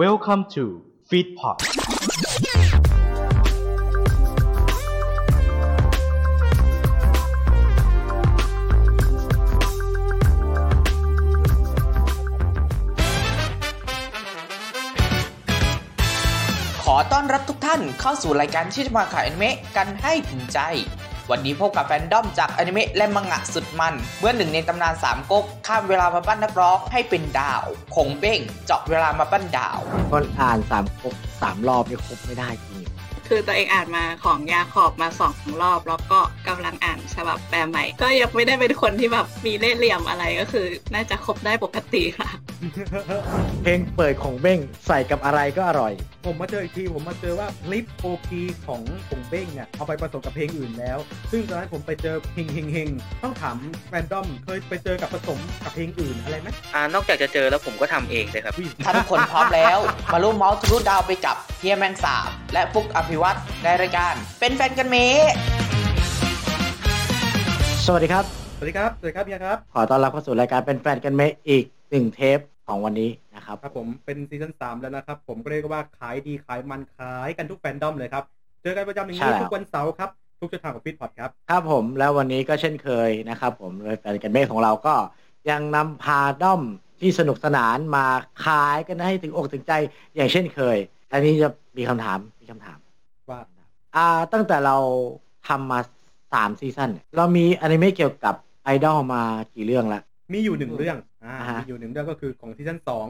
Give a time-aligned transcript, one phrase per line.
[0.00, 0.64] Welcome to
[1.08, 1.64] Feedpot ข
[16.94, 20.60] อต้อนรับทุกท่านเข้าสู่รายการที่จะมาขายอนิเมะกันให้ถึงใจ
[21.30, 27.64] วันนี้พบกับแฟนดอมจากอนิเมะและมังงะสุดมัน เมื่อหนึ่งในตำนานสามก๊กข้ามเวลามาปั้นนักร้องให้เป็นดาว
[27.94, 29.78] คงเบ้งเจาะเวลามาปั้นดาว
[30.10, 32.82] คนอ่านสามครบสามรอบนี่ครบไม่ได้จริง
[33.28, 42.28] คือตัวเองอ่านมาของยาขอบมาสองรอบ แล้วก็กำลังอ่านฉบับแปลใหม่ ก็ยังไม่ได้เป็นคนที่แบบมีเล่ห์เหลี่ยมอะไรก็คือ น่าจะครบได้ปกติค่ะ
[43.62, 45.92] เพลงเปิดของเบ้งใส่กับอะไรก็อร่อย
[46.26, 50.98] ผมมาเจออีกทีผมมาเจอว่าคลิปโอพีของผงเบ้งเนี่ยเอาไปผสมกับเพลงอื่นแล้ว
[51.30, 52.88] ซึ่งตอนนั้นผมไปเจอเพลงเฮงเฮง
[53.22, 53.56] ต้องถาม
[53.88, 58.54] แฟนดอมเคยไปเจอกับผสมกับเพลงอื่นอะไรไหมอ่านอกจากจะเจอแล้วผมก็ทำเองเลยครับ
[58.84, 59.78] ถ้าทุกคนพร้อมแล้ว
[60.12, 65.32] มาร่วมเมาส์ทะลุดาวไปกับเฮียแมงสาบและฟุกอภิวัตในรายการ เป็นแฟนกันเมะ
[67.86, 68.24] สวัสดีครับ
[68.56, 73.10] สวัสดีครับ สวัสดีครับเฮียครับ ขอต้อนรับเข้าสู่รายการเป็นแฟนกันไหมอีกหนึ่งเทปของวันนี้
[73.42, 78.24] นะครับครับผมเป็นซีซั่นสามแล้วนะครับ ผมก็เรียกว่าขายดีขายมันขายกันทุกแฟนดอมเลยครับ
[78.62, 84.94] เจอกันประจำอย่างเช่นี้แล้วทุกวันเสาร์ครับ ทุกช่องทางของ Fitpod ครับ ครับผมแล้ววันนี้ก็เช่นเคยนะครับผมโดยแฟนกันเมฆของเราก็
[85.50, 86.62] ยังนำพาด้อม
[87.00, 88.06] ที่สนุกสนานมา
[88.44, 89.72] ขายกันให้ถึงอกถึงใจ
[90.16, 90.76] อย่างเช่นเคย
[91.12, 92.78] อันนี้จะมีคำถามมีคำถาม
[93.30, 93.40] ว่า
[93.96, 94.76] อ่าตั้งแต่เรา
[95.48, 95.80] ทำมา
[96.32, 98.34] สามซีซั่นเนี่ยเรามีอนิเมะเกี่ยวกับ
[98.64, 99.22] ไอดอลมา
[99.54, 100.00] กี่เรื่องละ
[100.32, 103.06] มีอยู่หนึ่งเรื่องอ่าอ่าฮะมีอยู่หนึ่งเรื่องก็คือของซีซั่นสอง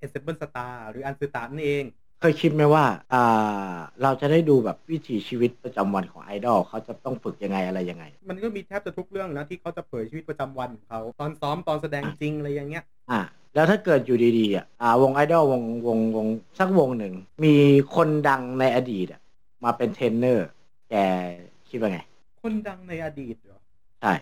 [0.00, 1.84] Ensemble Stars หรืออันซือตานั่นเอง
[2.20, 13.20] เคยคิดไหมว่าอ่า เราจะได้ดูแบบวิถีชีวิตประจำวันของไอดอลเขาจะต้องฝึกยังไงอะไรยังไง มันก็มีแทบจะทุกเรื่องนะที่เขาจะเผยชีวิตประจำวันของเขาตอนซ้อมตอนแสดงจริงอะไรอย่างเงี้ย อ่า
[13.54, 16.26] แล้วถ้าเกิดอยู่ดีๆอะอ่าวงไอดอลวงวงวง
[16.58, 17.54] สักวงหนึ่ง มี
[17.94, 19.20] คนดังในอดีตอะ
[19.64, 20.48] มาเป็นเทรนเนอร์
[20.90, 20.94] แก
[21.68, 22.00] คิดว่าไง
[22.42, 23.58] คนดังในอดีตเหรอ
[24.00, 24.12] ใช่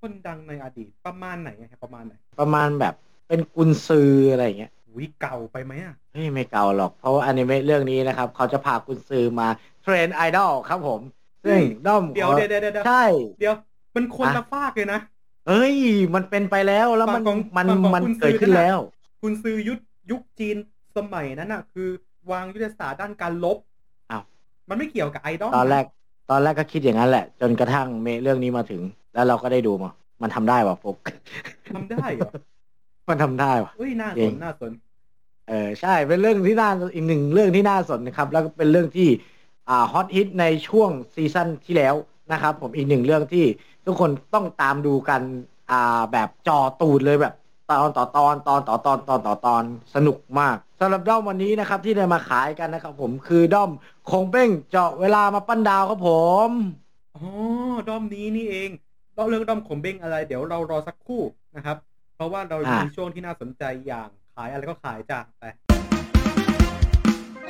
[0.00, 2.94] คนดังในอดีตประมาณไหนอะครับประมาณไหน ประมาณแบบ
[3.28, 9.48] เป็นกุนซืออะไรอย่างเงี้ย วิเก่าไปไหมอะเฮ้ยไม่เก่าหรอก เพราะว่าอนิเมะเรื่องนี้นะครับ เขาจะพากุนซือมา
[9.82, 11.00] เทรนไอดอลครับผม
[11.44, 13.04] ซึ่งด้อมเดี๋ยวของเดี๋ยวเดี๋ยวเดี๋ยวใช่
[13.40, 13.54] เดี๋ยว
[13.94, 15.00] มันคนอะละฟากเลยนะ
[15.48, 15.74] เอ้ย
[16.14, 18.78] มันเป็นไปแล้วแล้วมันฝั่งของมันฝั่งของมันกุนซือเกิดขึ้นนั่นน่ะแล้ว
[19.22, 20.56] คุณซื้อยุทธยุคจีน
[20.96, 21.88] สมัยนั้นอะ คือ
[22.30, 23.58] วางยุทธศาสตร์ด้านการลบ
[24.10, 24.22] อ้าว
[24.68, 25.84] มันไม่เกี่ยวกับไอดอลตอนแรก
[26.30, 28.82] ตอนแรกก็คิดอย่างนั้นแหละ จนกระทั่งเมะเรื่องนี้มาถึง
[29.14, 29.90] แล้วเราก็ได้ดูมา
[30.22, 30.96] มันทำได้ว่ะฟุก
[31.74, 32.30] ทำได้เหรอ
[33.08, 34.72] มันทำได้ว่ะเฮ้ยน่าจริสงนน่าสน
[35.48, 39.08] เออใช่เป็นเรื่องที่น่าอีกหนึ่งเรื่องที่น่าสนนะครับ แล้วก็เป็นเรื่องที่
[39.68, 41.94] อ่าฮอตฮิตในช่วงซีซั่นที่แล้ว
[42.32, 43.44] นะครับ ผมอีกหนึ่งเรื่องที่
[43.86, 45.22] ทุกคนต้องตามดูกัน
[45.70, 47.32] อ่าแบบจอตูดเลยแบบ
[47.68, 49.62] ตอนต่อตอนตอนต่อตอนตอนต่อตอน
[49.94, 53.70] สนุกมากสำหรับด้อมวันนี้นะครับ ที่ได้มาขายกันนะครับ ผมคือด้อม
[54.10, 56.10] คงเป้งเจาะเวลามาปั้นดาวครับผ
[56.48, 56.50] ม
[57.14, 57.20] อ๋อ
[57.88, 58.70] ด้อมนี้นี่เอง
[59.14, 61.22] เราเรื่องด้อมขงเบ้งอะไร เดี๋ยวเรารอสักครู่
[61.56, 61.76] นะครับ
[62.14, 65.44] เพราะว่าเราอยู่ในช่วงที่น่าสนใจอย่าง ขายอะไรก็ขายจ้ะไป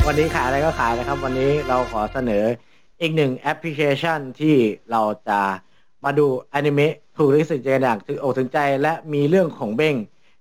[0.07, 2.45] วันนี้ขายอะไรก็ขายนะครับ วันนี้เราขอเสนอ
[3.01, 4.57] อีกหนึ่งแอปพลิเคชันที่
[4.91, 5.41] เราจะ
[6.05, 9.95] มาดูอนิเมะถูกลิขสิทธิ์อย่างถึงอกถึงใจและมีเรื่องขงเบ้ง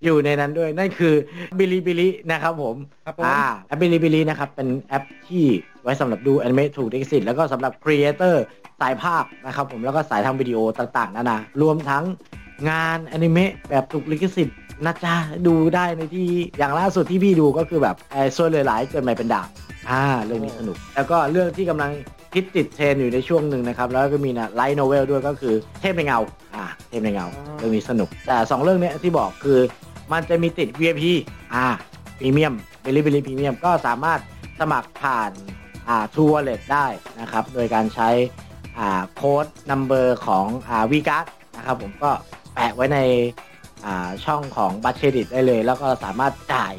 [0.03, 1.15] อยู่ในนั้นด้วย นั่นคือ
[1.59, 2.75] Bilibili นะครับผม
[3.05, 5.45] ครับผมอ่าแอปบิลิบิลินะครับ เป็นแอปที่
[5.83, 8.43] ไว้สำหรับดูอนิเมะถูกลิขสิทธิ์แล้วก็สำหรับ creator
[8.79, 12.03] สายภาพนะครับผมแล้วก็สายทำวิดีโอต่างๆนานารวมทั้ง
[12.69, 15.15] งานอนิเมะแบบถูกลิขสิทธิ์ นะจ๊ะ
[15.47, 19.47] ดูได้ในที่อย่างล่าสุดที่พี่ดูก็คือแบบไอ้โซวยเหลยหลายเกินไปเป็นดาบ
[19.89, 21.91] อ่าเรื่องนี้สนุก แล้วก็เรื่องที่กำลัง
[22.33, 26.19] ฮิตติดเทรนด์อยู่ในช่วงหนึ่งนะครับ แล้วก็มีนะ light novel ด้วยก็คือเทพในเงา
[26.55, 29.59] อ่าเทพในเงาเรื่องนี้สนุก แต่สองเรื่องเนี้ยที่บอกคือ
[30.11, 31.03] มันจะมีติด VIP
[31.53, 31.65] อ่า
[32.19, 34.19] พรีเมียมบิลิบิลิพรีเมียมก็สามารถ
[34.59, 35.31] สมัครผ่าน
[35.87, 36.85] อ่าทรูวอลเล็ตได้
[37.21, 38.09] นะครับ โดยการใช้
[38.77, 41.25] อ่า code number ของอ่า WeCard
[41.57, 42.11] นะครับผมก็
[42.53, 43.52] แปะไว้ในอ่า
[44.25, 46.73] ช่องของบัตรเครดิตได้เลย แล้วก็สามารถจ่าย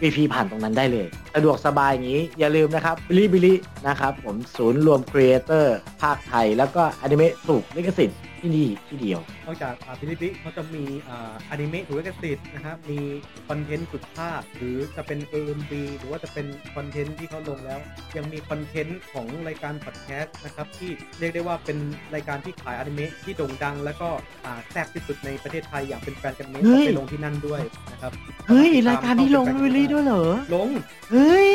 [0.00, 3.54] VIP ผ่านตรงนั้นได้เลย สะดวกสบายอย่างนี้ อย่าลืมนะครับบิลิบิลิ
[3.88, 13.00] นะครับ ผมศูนย์รวม creator พากย์ไทย แล้วก็อนิเมะถูกลิขสิทธิ์ที่นี่ที่เดียว นอกจากอ่าบิลิบิลิเขาจะมีอ่าอนิเมะถูกลิขสิทธิ์นะครับมี
[13.48, 17.80] คอนเทนต์สายภาพหรือจะเป็น AMV หรือว่าจะเป็นคอนเทนต์ที่เขาลงแล้ว
[18.16, 21.78] ยังมีคอนเทนต์ของรายการพอดแคสต์นะครับที่เรียกได้ว่าเป็น
[22.14, 24.08] รายการที่ขายอนิเมะที่โด่งดัง แล้วก็
[24.44, 27.60] อ่าแซ่บที่สุดในประเทศไทยอย่างเป็นแฟนกันเมะเฮ้ยเอาไปลงที่นั่นด้วย
[27.92, 28.12] นะครับ
[28.48, 30.24] เฮ้ยรายการนี้ลงบิลิด้วยเหรอ
[30.54, 30.68] ลง
[31.12, 31.50] เฮ้ย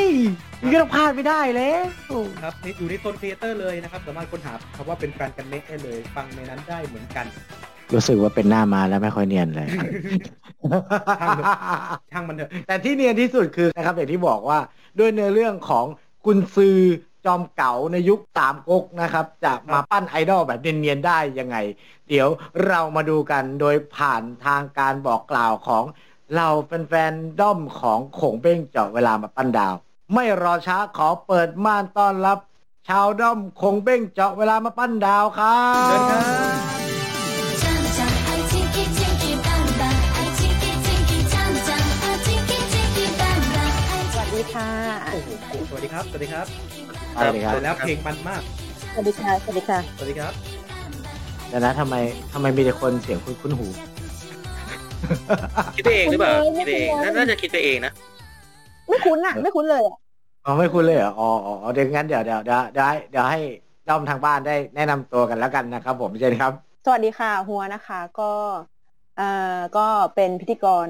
[0.61, 1.83] นี่ก็ต้องพลาดไม่ได้แล้ว
[2.43, 7.25] ครับนี่อยู่ในโซน creator เลยนะครับ สามารถค้นหาคำว่าเป็นแฟนกันเมะได้เลย ฟังในนั้นได้เหมือนกัน
[7.93, 9.67] รู้สึกว่าเป็นหน้ามาแล้วไม่ค่อยเนียนเลย
[12.11, 14.59] ช่างมันเถอะแต่ที่เนียนที่สุดคือนะครับอย่างที่บอกว่า
[14.99, 15.85] ด้วยเนื้อเรื่องของ
[16.25, 16.79] กุนซือ
[17.25, 21.57] จอมเก๋าในยุคสามก๊กนะครับ จะมาปั้นไอดอลแบบเนียนๆได้ยังไง
[22.09, 22.27] เดี๋ยว
[22.67, 25.83] เรามาดูกันโดยผ่านทางการบอกกล่าวของ
[26.35, 29.73] เราแฟนๆด้อมของโขงเบ้งเจาะเวลามาปั้นดาว
[30.13, 32.37] ไม่รอช้าขอเปิดม่านต้อนรับ
[32.89, 35.59] ชาวด้อมโขงเบ้งเจาะเวลามาปั้นดาวครั
[36.69, 36.72] บ
[45.93, 46.47] ครับ สวัสดีครับ
[47.15, 48.41] สวัสดีครับเสร็จแล้วเพลงมันมาก
[48.93, 50.33] สวัสดีค่ะ สวัสดีค่ะ สวัสดีครับ
[51.47, 51.95] เดี๋ยวนะทำไม
[52.33, 53.67] ทำไมมีแต่คนเสียงคุ้นคุ้นๆหู
[55.75, 57.93] คิดไปเองหรือเปล่าไม่คิดไปเองไม่น่าน่าจะคิดไปเองนะ
[58.89, 59.97] ไม่คุ้นอะ ไม่คุ้นเลยอะ
[60.45, 63.39] อ๋อ ไม่คุ้นเลยเหรอ อ๋ออ๋อเดี๋ยวงั้นเดี๋ยวเดี๋ยวเดี๋ยวเดี๋ยวให้เดี๋ยวให้
[63.89, 66.51] ด้อมทางบ้านได้แนะนำตัวกันแล้วกันนะครับ ผมเชิญครับ
[66.85, 68.31] สวัสดีค่ะ หัวนะคะ ก็
[69.17, 70.87] เอ่อ ก็เป็นพิธีกร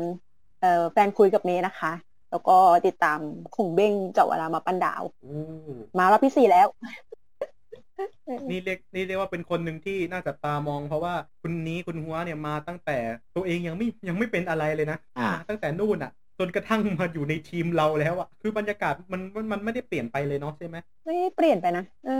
[0.62, 1.92] เอ่อ แฟนคุยกับเมย์นะคะ
[2.34, 3.20] แล้วก็ติดตาม
[3.56, 5.30] คงเบ้งเจาะเวลามาปั้นดาวโอ้
[5.98, 6.68] มารอบที่สี่แล้ว
[8.50, 12.98] นี่เรียกนี่เรียกว่าเป็นคนหนึ่งที่น่าจับตามอง เพราะว่าคุณนี้คุณหัวเนี่ยมาตั้งแต่
[13.36, 22.12] ตัวเองยังไม่ยังไม่เป็นอะไรเลยนะอ่ามาตั้งแต่นู่นอะจนกระทั่งมาอยู่ในทีมเราแล้วอะคือบรรยากาศมันมันมันไม่ได้เปลี่ยนไปเลยเนาะใช่ไหมไม่เปลี่ยนไปนะเออ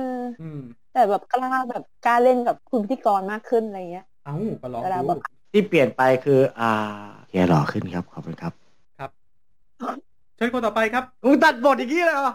[0.42, 0.60] อืม
[0.92, 5.20] แต่แบบกล้าแบบกล้าเล่นกับคุณพิธีกรมากขึ้นอะไรเงี้ย เอ้าก็ลองเวลาดูแบบ
[5.52, 6.72] ที่เปลี่ยนไปคือ อ่า
[7.30, 8.63] เฮียหล่อขึ้นครับขอบคุณครับครับ
[10.36, 12.32] เชิญคนต่อไปครับมึงตัดบทอย่างนี้เลยเหรอ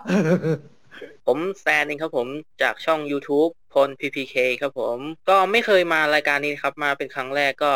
[1.26, 2.26] ผมแซนเองครับผม
[2.62, 4.98] จากช่อง YouTube พล PPK ครับผม
[5.28, 7.72] ก็ไม่เคยมารายการนี้นะครับ มาเป็นครั้งแรกก็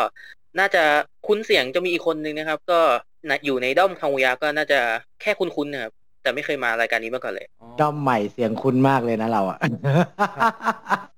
[0.59, 0.83] น่าจะ
[1.27, 2.79] คุ้นเสียงจะมีอีกคนนึงนะครับ ก็
[3.29, 4.79] น่ะอยู่ในด้อมคังวุยาก็น่าจะ
[5.21, 5.93] แค่คุ้นๆนะครับ
[6.23, 7.47] แต่ไม่เคยมารายการนี้มาก่อนเลย
[7.79, 9.57] ด้อมใหม่เสียงคุ้นมากเลยนะเราอะ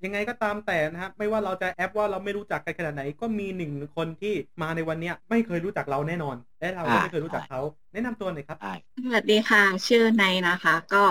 [0.04, 7.62] ยังไงก็ตามแต่นะครับ ไม่ว่าเราจะแอปว่าเราไม่รู้จักกันขนาดไหน ก็มีหนึ่งคนที่มาในวันเนี้ยไม่เคยรู้จักเราแน่นอน และเราก็อ่าไม่เคยรู้จักเขา
[7.94, 8.74] แนะนำตัวหน่อยครับได้
[9.04, 11.04] สวัสดีค่ะ ชื่อไนนะคะ ก็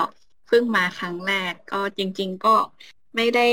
[0.46, 2.54] เพิ่งมาครั้งแรกก็จริง ๆ ก็
[3.16, 3.46] ไม่ได้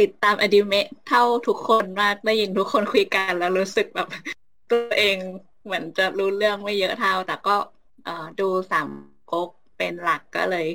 [0.00, 4.08] ติดตามอนิเมะเท่าทุกคนมากได้ยินทุกคนคุยกันแล้วรู้สึกแบบ
[4.70, 5.16] ตัวเอง
[5.64, 7.56] เหมือนจะรู้เรื่องไม่เยอะเท่า แต่ก็
[8.04, 8.88] เอ่อดูสาม
[9.32, 10.66] ก๊ก เป็นหลักก็เลย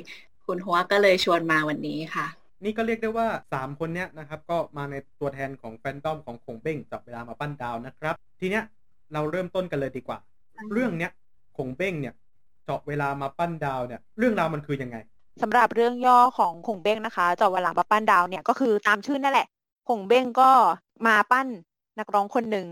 [0.46, 2.26] คุณหัวก็เลยชวนมาวันนี้ค่ะ
[2.64, 8.64] นี่ก็เรียกได้ว่า 3 คนเนี้ยนะครับ ก็มาในตัวแทนของแฟนดอมของคงเบ้งจับเวลามาปั้นดาวนะครับ ทีเนี้ย
[9.12, 10.18] เราเริ่มต้นกันเลยดีกว่า
[10.72, 11.10] เรื่องเนี้ย
[11.56, 12.14] คงเบ้งเนี่ย
[12.64, 14.96] เจาะเวลามาปั้นดาวเนี่ย เรื่องราวมันคือยังไง
[15.42, 19.46] สำหรับเรื่องย่อของคงเบ้งนะคะเจาะเวลามาปั้นดาวเนี่ยก็คือตามชื่อนั่นแหละ
[19.88, 20.50] คงเบ้งก็
[21.06, 21.46] มาปั้น
[21.98, 22.66] นักร้องคนหนึ่ง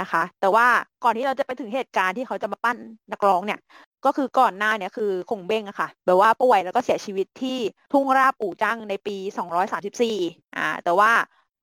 [0.00, 0.66] นะคะ แต่ว่า
[1.04, 2.76] ก่อนที่เราจะไปถึงเหตุการณ์ที่เขาจะมาปั้น
[3.12, 3.58] นักร้องเนี่ย
[4.04, 7.58] ก็คือก่อนหน้าเนี่ยคือคงเบ้งอะค่ะ แบบว่าป่วยแล้วก็เสียชีวิตที่
[7.92, 10.16] ทุ่งราบอู่จังในปี 234
[10.56, 11.10] อ่า แต่ว่า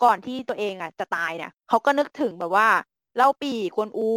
[0.03, 2.67] ก่อนที่ตัวเองอะจะตายเนี่ยเขาก็นึกถึงแบบว่า
[3.15, 4.09] เล่าปีกวนอู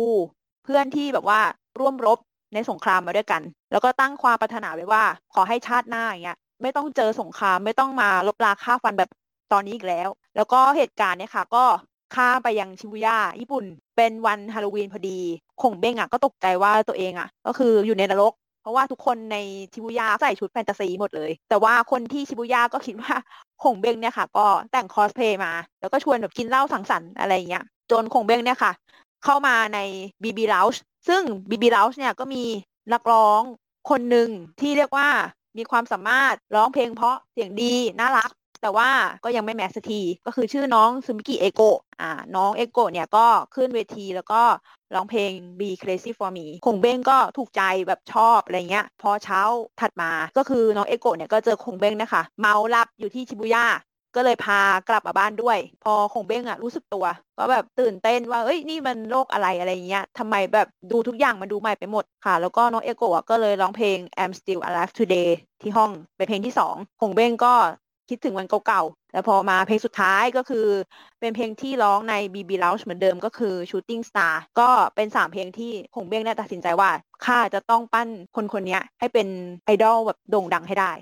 [0.65, 1.41] เพื่อนที่แบบว่า
[1.81, 2.19] ร่วมรบ
[2.55, 3.43] ในสงครามมาด้วยกัน
[3.73, 5.05] แล้วก็ตั้งความปรารถนาไว้ว่า
[5.35, 9.11] ขอให้ชาติหน้าอย่างเงี้ยไม่ต้องเจอสงครามไม่ต้องมาลบราฆ่าฟันแบบ
[9.53, 11.65] ตอนนี้อีกแล้ว แล้วก็เหตุการณ์เนี่ยค่ะ ก็
[12.14, 13.64] ข้ามไปยังชิบุย่าญี่ปุ่น
[13.96, 15.18] เป็นวันฮาโลวีนพอดี
[15.62, 19.36] ขงเบ้งอะก็ตกใจว่าตัวเองอะ ก็คืออยู่ในนรก เพราะว่าทุกคนใน
[19.72, 23.14] ชิบุย่าใส่ชุดแฟนตาซีหมดเลย แต่ว่าคนที่ชิบุย่าก็คิดว่า
[23.62, 28.72] ขงเบ้งเนี่ยค่ะ ก็แต่งคอสเพลย์มา แล้วก็ชวนแบบกินเหล้าสังสรรค์อะไรอย่างเงี้ยจนขงเบ้งเนี่ยค่ะ
[29.24, 29.78] เข้ามาใน
[30.22, 30.78] BB Lounge
[31.08, 32.42] ซึ่ง BB Lounge เนี่ยก็มี
[32.92, 33.42] นักร้อง
[33.90, 34.28] คนหนึ่ง
[34.60, 35.08] ที่เรียกว่า
[35.58, 38.30] มีความสามารถร้องเพลงเพราะเสียงดีน่ารัก
[38.64, 38.90] แต่ว่า
[39.25, 44.42] ก็ยังไม่แมสสักทีก็คือชื่อน้องซึมิกิเอโกะอ่าน้องเอโกะเนี่ยก็ขึ้นเวทีแล้วก็
[44.94, 49.40] ร้องเพลง Be Crazy for Me คงเบ้งก็ถูกใจแบบชอบอะไรเงี้ย พอเช้า
[49.80, 53.66] ถัดมาก็คือน้องเอโกะเนี่ยก็เจอคงเบ้งนะคะ เมาหลับอยู่ที่ชิบุย่า
[54.16, 57.04] ก็เลยพากลับมาบ้านด้วย พอคงเบ้งอะรู้สึกตัว
[57.38, 65.30] ก็แบบตื่นเต้นว่าเอ้ยนี่มันโรคอะไรอะไรเงี้ยทำไมแบบดูทุกอย่างมันดูใหม่ไปหมดค่ะ แล้วก็น้องเอโกะก็เลยร้องเพลง I'm Still Alive Today
[65.62, 67.54] ที่ห้องเป็นเพลงที่สองคงเบ้งก็
[68.08, 70.66] คิดถึงวันเก่าๆ แล้วพอมาเพลงสุดท้ายก็คือ
[71.20, 76.90] เป็นเพลงที่ร้องใน BB Lounge เหมือนเดิมก็คือ Shooting Star ก็เป็นสามเพลงที่คงเบ้งได้ตัดสินใจว่า
[77.25, 79.28] ข้าจะต้องปั้นคนคนนี้ให้เป็น
[79.64, 80.92] ไอดอลแบบโด่งดังให้ได้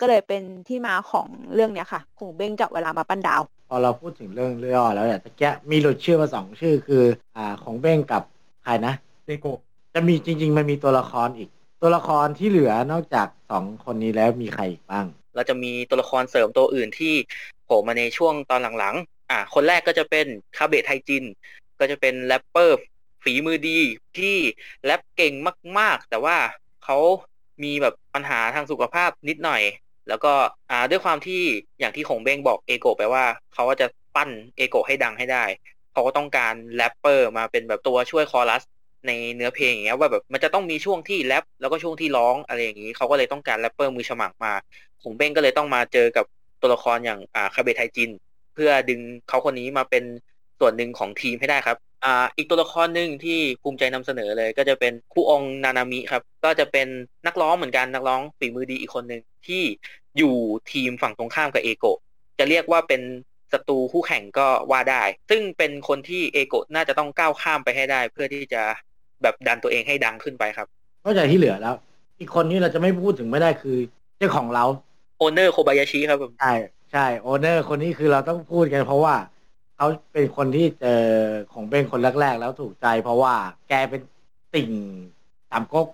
[0.00, 7.04] ก็เลยเป็นที่มาของเรื่องเนี้ยค่ะคงเบ้งจับเวลามาปั้นดาว พอเราพูดถึงเรื่องย่อแล้วเนี่ยตะแกะมีหลุดชื่อมาสองชื่อคือ
[7.36, 8.22] อ่าของเบ้งกับ
[8.64, 8.94] ใครนะ
[9.26, 9.58] เอโกะ
[9.94, 11.48] จะมีจริง ๆ มันมีตัวละครอีก
[11.82, 15.06] ตัวละครที่เหลือนอกจากสองคนนี้แล้วมีใครอีกบ้าง
[15.36, 17.14] เราจะมีตัวละครเสริมตัวอื่นที่
[17.64, 20.26] โผล่มาในช่วงตอนหลังๆ อ่า คนแรกก็จะเป็น
[20.56, 21.24] คาเบะไทจิน
[21.80, 22.78] ก็จะเป็นแรปเปอร์
[23.24, 23.78] ฝีมือดี
[24.18, 24.36] ที่
[24.84, 25.32] แรปเก่ง
[25.78, 26.36] มาก ๆ แต่ว่า
[26.84, 26.98] เขา
[27.62, 29.62] มีแบบปัญหาทางสุขภาพนิดหน่อย
[30.08, 30.32] แล้วก็
[30.70, 31.42] อ่าด้วยความที่
[31.78, 33.24] อย่างที่ขงเบ้งบอกเอโกะไปว่า
[33.54, 35.44] เขาจะปั้นเอโกะให้ดังให้ได้
[35.92, 38.62] เขาก็ต้องการแรปเปอร์มาเป็นแบบตัวช่วยคอรัส
[39.08, 44.52] ในเนื้อเพลงอย่างเงี้ยว่าแบบมันจะต้องมีช่วงที่แรปแล้วก็ช่วงที่ร้องอะไรอย่างงี้เขาก็เลยต้องการแรปเปอร์มือฉมังมา
[45.02, 46.24] ขงเบ้งก็เลยต้องมาเจอกับ
[46.60, 48.10] ตัวละครอย่างอ่าคาเบะไทจิน
[48.54, 50.04] เพื่อดึงเขาคนนี้มาเป็น
[50.58, 56.88] ส่วนหนึ่งของทีมให้ได้ครับอ่าอีกตัวละครหนึ่งที่ภูมิใจนำเสนอเลย ก็จะเป็นคุออนจินานามิครับ ก็จะเป็น
[57.26, 59.62] นักร้องเหมือนกันนักร้องฝีมือดีอีกคนหนึ่งที่
[60.18, 60.36] อยู่
[60.72, 61.98] ทีมฝั่งตรงข้ามกับเอโกะ
[62.38, 63.02] จะเรียกว่าเป็น
[63.52, 68.62] ศัตรูคู่แข่งก็ว่าได้ ซึ่งเป็นคนที่เอโกะน่าจะต้องก้าวข้ามไปให้ได้ เพื่อที่จะ
[69.22, 70.66] แบบดันตัวเองให้ดังขึ้นไปครับ
[71.04, 71.74] นอกจากที่เหลือแล้ว
[72.20, 73.76] อีกคนนี้เราจะไม่พูดถึงไม่ได้คือ
[74.18, 74.64] เจ้าของเรา
[75.18, 76.52] owner โคบายาชิครับผมใช่
[76.92, 79.14] ใช่ owner คนนี้คือเราต้องพูดกันเพราะว่า
[79.76, 81.02] เขาเป็นคนที่เจอ
[81.52, 83.34] ขงเบ้งเป็นคนแรกๆ แล้วถูกใจเพราะว่า
[83.68, 84.02] แกเป็น
[84.54, 84.70] ติ่ง
[85.50, 85.88] สามก๊ก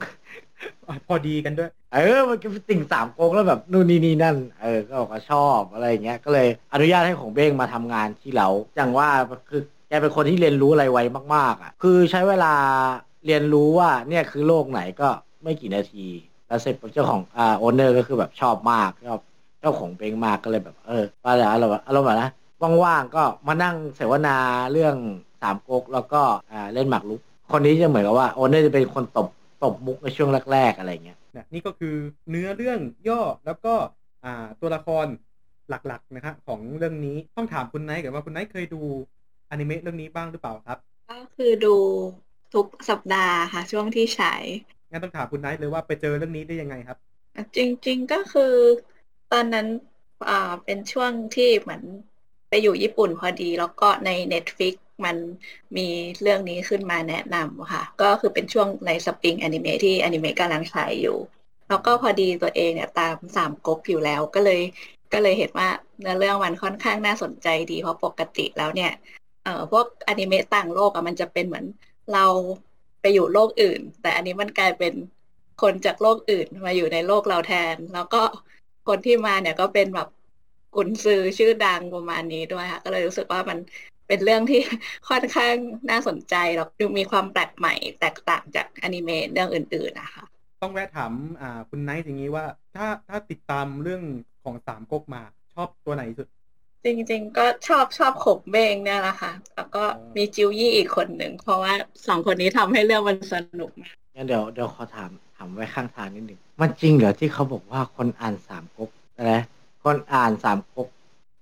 [0.86, 9.08] อะพอดีกันด้วย เออ มันก็เป็นติ่งสามก๊กแล้วแบบนู่นนี่นี่นั่น เออ ก็บอกว่าชอบอะไรอย่างเงี้ย ก็เลยอนุญาตให้ของเบ้งมาทำงานที่เราอย่างว่า
[9.50, 10.98] คือแกเป็นคนที่เรียนรู้อะไรไว
[11.34, 12.54] มากๆ อะ คือใช้เวลา
[13.26, 15.08] เรียนรู้ว่าเนี่ยคือโลกไหนก็
[15.42, 16.06] ไม่กี่นาที
[16.48, 19.20] แล้วเสร็จปุ๊บเจ้าของอ่าโอเนอร์ก็คือแบบชอบมากชอบ
[19.60, 22.30] เจ้าของเบ้งมากก็เลยแบบเออว่าแล้วเราอารมณ์แบบนะ
[22.84, 24.36] ว่างๆก็มานั่งเสวนา
[24.72, 24.96] เรื่อง
[25.42, 27.20] สามก๊กแล้วก็อ่าเล่นหมากรุก
[27.52, 29.28] คนนี้จะเหมือนกับว่า owner จะเป็นคนตบ
[29.62, 31.94] ตบมุกในช่วงแรกๆอะไรเงี้ยเนี่ยนี่ก็คือ
[32.30, 33.74] เนื้อเรื่องย่อแล้วก็
[34.24, 35.06] อ่าตัวละคร
[35.70, 38.80] หลักๆนะฮะของเรื่องนี้ต้องถามคุณไนท์กันว่าคุณไนท์เคยดู
[39.50, 40.78] อนิเมะเรื่องนี้บ้างหรือเปล่าครับ
[41.10, 41.76] ก็คือดู
[42.54, 44.42] ทุกสัปดาห์ค่ะ ช่วงที่ฉาย
[44.90, 46.98] งั้นต้องถามคุณไนท์เลยว่าไปเจอเรื่องนี้ได้ยังไงครับ
[47.56, 48.54] จริง ๆก็คือ
[49.32, 49.66] ตอนนั้น
[50.30, 51.82] อ่าเป็นช่วงที่เหมือน
[52.48, 55.16] ไปอยู่ญี่ปุ่นพอดี แล้วก็ใน Netflix มัน
[55.76, 55.88] มี
[56.20, 61.18] เรื่องนี้ขึ้นมาแนะนำค่ะ ก็คือเป็นช่วงในสปริงอนิเมะที่อนิเมะกำลังฉายอยู่
[61.68, 64.60] แล้วก็พอดีตัวเองเนี่ยตามสามก๊กอยู่แล้วก็เลย
[65.12, 65.68] ก็เลยเห็นว่า
[66.00, 68.92] เนื้อเรื่องมันค่อนข้างน่าสนใจดีเพราะปกติแล้วเนี่ย
[69.44, 71.64] เอ่อพวกอนิเมะต่างโลกอะมันจะเป็นเหมือน
[72.14, 72.26] เรา
[73.00, 74.94] ไปอยู่โลกอื่น แต่อันนี้มันกลายเป็น
[75.62, 78.22] คนจากโลกอื่นมาอยู่ในโลกเราแทน แล้วก็
[78.88, 80.08] คนที่มาเนี่ยก็เป็นแบบ
[80.74, 83.58] กุนซือชื่อดังประมาณนี้ด้วยค่ะ ก็เลยรู้สึกว่ามัน
[84.08, 84.60] เป็นเรื่องที่
[85.08, 85.54] ค่อนข้าง
[85.90, 90.24] น่าสนใจแล้วดูมีความแปลกใหม่แตกต่างจากอนิเมะเรื่องอื่นๆนะคะ
[90.62, 91.12] ต้องแวะถาม
[91.70, 92.44] คุณไนท์อย่างนี้ว่า
[92.74, 94.02] ถ้าถ้าติดตามเรื่อง
[94.44, 95.22] ของสามก๊กมา
[95.54, 96.28] ชอบตัวไหนสุด
[96.84, 99.86] จริง ๆ ก็ชอบชอบขบเบงเนี่ยแหละค่ะ แล้วก็อ๋อ
[100.16, 101.74] มีจิวยี่อีกคนหนึ่ง เพราะว่า
[102.06, 109.32] สองคนนี้ทำให้เรื่องมันสนุกมากงั้นเดี๋ยวเดี๋ยวขอถามถามไว้ข้างทางนิดหนึ่งมันจริงเหรอที่เขาบอกว่าคนอ่านสามก๊กอะไร
[109.84, 110.88] คนอ่านสามก๊ก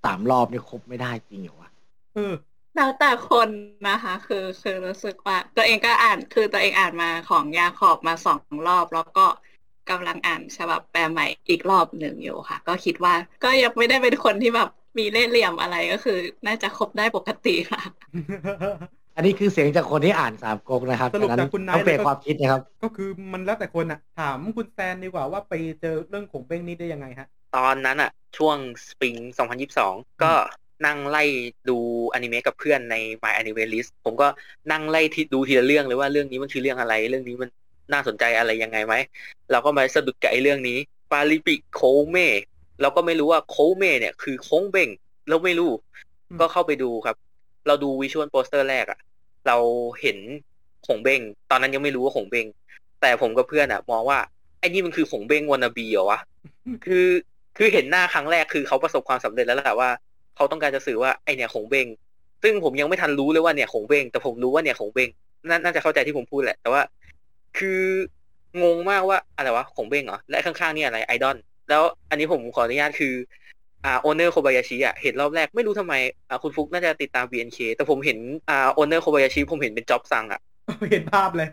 [0.03, 1.69] สามรอบนี่ครบไม่ได้จริงเหรอวะ
[2.13, 2.21] เออ
[2.75, 3.49] แล้วแต่คน
[3.85, 9.21] นะคะ คือคือรู้สึกว่า ตัวเองก็อ่านคือตัวเองอ่านมาของยาขอบมาสองรอบ แล้วก็
[9.87, 14.67] กำลังอ่านฉบับแปลใหม่อีกรอบหนึ่งอยู่ค่ะ ก็คิดว่าก็ยังไม่ได้เป็นคนที่แบบ
[14.97, 17.81] มีเล่ห์เหลี่ยมอะไรก็คือ น่าจะครบได้ปกติค่ะ
[19.15, 28.57] อันนี้คือเสียงจากคนที่อ่านสามก๊กนะครับสรุปฉะนั้นจากคุณไนท์ต้องเปลี่ยนเลยก็ความคิดนะครับ ก็คือมันแล้วแต่คนอะถามคุณแซนดีกว่าว่าไปเจอเรื่องของเบ้งนี้ได้ยังไงฮะ ตอนนั้นอะช่วง
[28.87, 29.15] สปริง
[29.69, 30.33] 2022 ก็
[30.85, 31.23] นั่งไล่
[31.69, 31.77] ดู
[32.13, 34.27] อนิเมะกับเพื่อนใน My Anime List ผมก็
[34.71, 37.49] นั่งไล่ที่ดูทีละเรื่องเลยว่าเรื่องนี้มันคือเรื่องอะไร เรื่องนี้มัน
[37.93, 38.95] น่าสนใจอะไรยังไงไหม
[39.51, 40.77] เราก็มาสะดุดกับไอ้เรื่องนี้
[41.11, 42.17] ปาลิปิโคเม
[42.81, 44.89] เราก็ไม่รู้ว่าโคเมเนี่ยคือโค้งเบ่ง
[45.29, 45.71] เราไม่รู้
[46.29, 47.15] อืมก็เข้าไปดูครับ
[47.67, 48.99] เราดู visual poster แรกอะ
[49.47, 49.57] เรา
[50.01, 50.17] เห็น
[50.87, 51.19] ขงเบ้ง
[51.51, 52.45] ตอนนั้นยังไม่รู้ว่าขงเบ้ง
[53.01, 54.19] แต่ผมกับเพื่อนอะมองว่า
[54.59, 56.19] ไอ้นี่มันคือขงเบ้ง wannabe เหรอวะ
[56.85, 57.07] คือ
[57.57, 59.89] คือเห็นหน้าครั้งแรกคือเขาประสบความสำเร็จแล้วแหละว่า
[60.35, 61.87] เขาต้องการจะสื่อว่าไอเนี่ยขงเบ้ง
[62.43, 65.09] ซึ่งผมยังไม่ทันรู้เลยว่าเนี่ยขงเบ้งแต่ผมรู้ว่าเนี่ยขงเบ้ง
[65.49, 66.81] น่าน่าจะเข้าใจที่ผมพูดแหละ แต่ว่า
[67.57, 67.81] คือ
[68.63, 71.37] งงมากว่าอะไรวะขงเบ้งเหรอและข้างๆนี่อะไรไอดอล
[71.69, 73.13] แล้วอันนี้ผมขออนุญาตคือ
[73.85, 75.93] อ่า owner โคบายาชิอะเห็นรอบแรกไม่รู้ทำไม
[76.29, 78.17] อ่าคุณฟุกน่าจะติดตาม BNK แต่ผมเห็น
[78.49, 80.41] อ่า owner โคบายาชิผมเห็นเป็นจ็อบซังอะ
[80.91, 81.49] เห็นภาพเลย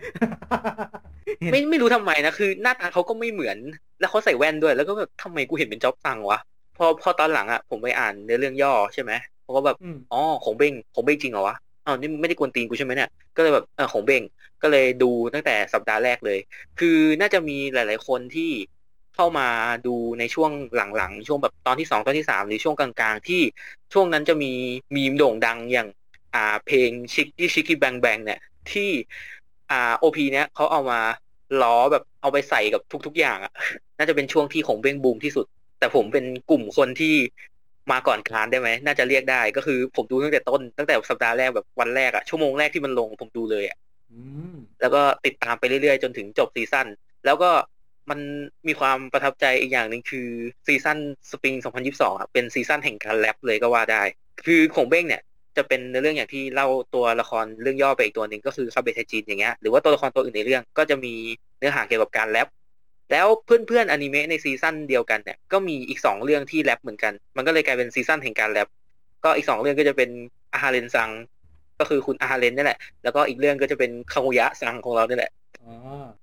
[1.41, 3.59] เห็นไม่ไม่รู้ทำไมนะคือ หน้าตาเขาก็ไม่เหมือน
[4.01, 6.41] แล้วเขาใส่แว่นด้วย แล้วก็แบบทำไมกูเห็นเป็นจ็อบซังวะ
[6.77, 9.13] พอพอตอนหลังอะผมไปอ่านเนื้อเรื่องย่อใช่ไหม
[9.45, 14.23] ผมก็แบบอืมอ๋อขงเบ้งขงเบ้งจริงเหรอวะอ้าวนี่ไม่ได้กวนตีนกูใช่ไหมเนี่ยก็เลยแบบเออของเบง
[14.63, 16.39] ก็เลยดูตั้งแต่สัปดาห์แรกเลย
[16.81, 18.51] คือน่าจะมีหลาย ๆ คนที่
[19.19, 19.49] เข้ามา
[19.87, 23.41] ดูในช่วงหลังๆ ช่วงแบบตอนที่สองตอนที่สามหรือช่วงกลางๆ ที่
[23.93, 24.53] ช่วงนั้นจะมี
[24.97, 25.89] มีมโด่งดังอย่าง
[26.35, 28.41] อ่าเพลงชิคกี้ชิคกี้แบงแบงเนี่ย
[28.73, 28.91] ที่
[29.71, 31.01] อ่าโอพีเนี้ยเขาเอามา
[31.63, 33.53] ล้อแบบเอาไปใส่กับทุกๆอย่างอะ
[33.99, 35.47] น่าจะเป็นช่วงที่ของเบ้งบูมที่สุด
[35.79, 37.15] แต่ผมเป็นกลุ่มคนที่
[37.93, 43.77] มาก่อนกาลได้ไหม น่าจะเรียกได้ก็คือผมดูตั้งแต่ต้นตั้งแต่สัปดาห์แรกแบบวันแรกอะชั่วโมงแรกที่มันลงผมดูเลยอะ
[44.11, 44.21] อื
[44.55, 46.87] มแล้วก็ติดตามไปเรื่อยๆ จนถึงจบซีซั่น
[47.25, 47.51] แล้วก็
[48.11, 48.21] มัน
[48.69, 50.29] มีความประทับใจอีกอย่างหนึ่งคือ
[50.67, 50.99] ซีซั่น
[51.31, 51.55] สปริง
[51.89, 54.03] 2022อะเป็นซีซั่นแห่งการแรปเลยก็ว่าได้
[54.47, 55.23] คือขงเบ้งเนี่ย
[55.57, 61.15] จะเป็นในเรื่องอย่างที่เล่าตัวละครเรื่องย่อไปอีกตัวหนึ่งก็คือคาเบะไทจินอย่างเงี้ยหรือว่าตัวละครตัวอื่นในเรื่องก็จะมี
[61.59, 62.49] เนื้อหาเกี่ยวกับการแรป
[63.13, 68.69] แล้วเพื่อนๆอนิเมะในซีซั่นเดียวกันเนี่ยก็มีอีกสองเรื่องที่แรปเหมือนกัน มันก็เลยกลายเป็นซีซั่นแห่งการแรป
[69.25, 70.11] ก็อีกสองเรื่องก็จะเป็น
[70.53, 71.11] อาฮาเรนซัง
[71.81, 75.73] ก็คือคุณอาฮาเรนนี่แหละแล้วก็อีกเรื่องก็จะเป็นคางุยะซังของเรานี่แหละอ๋อ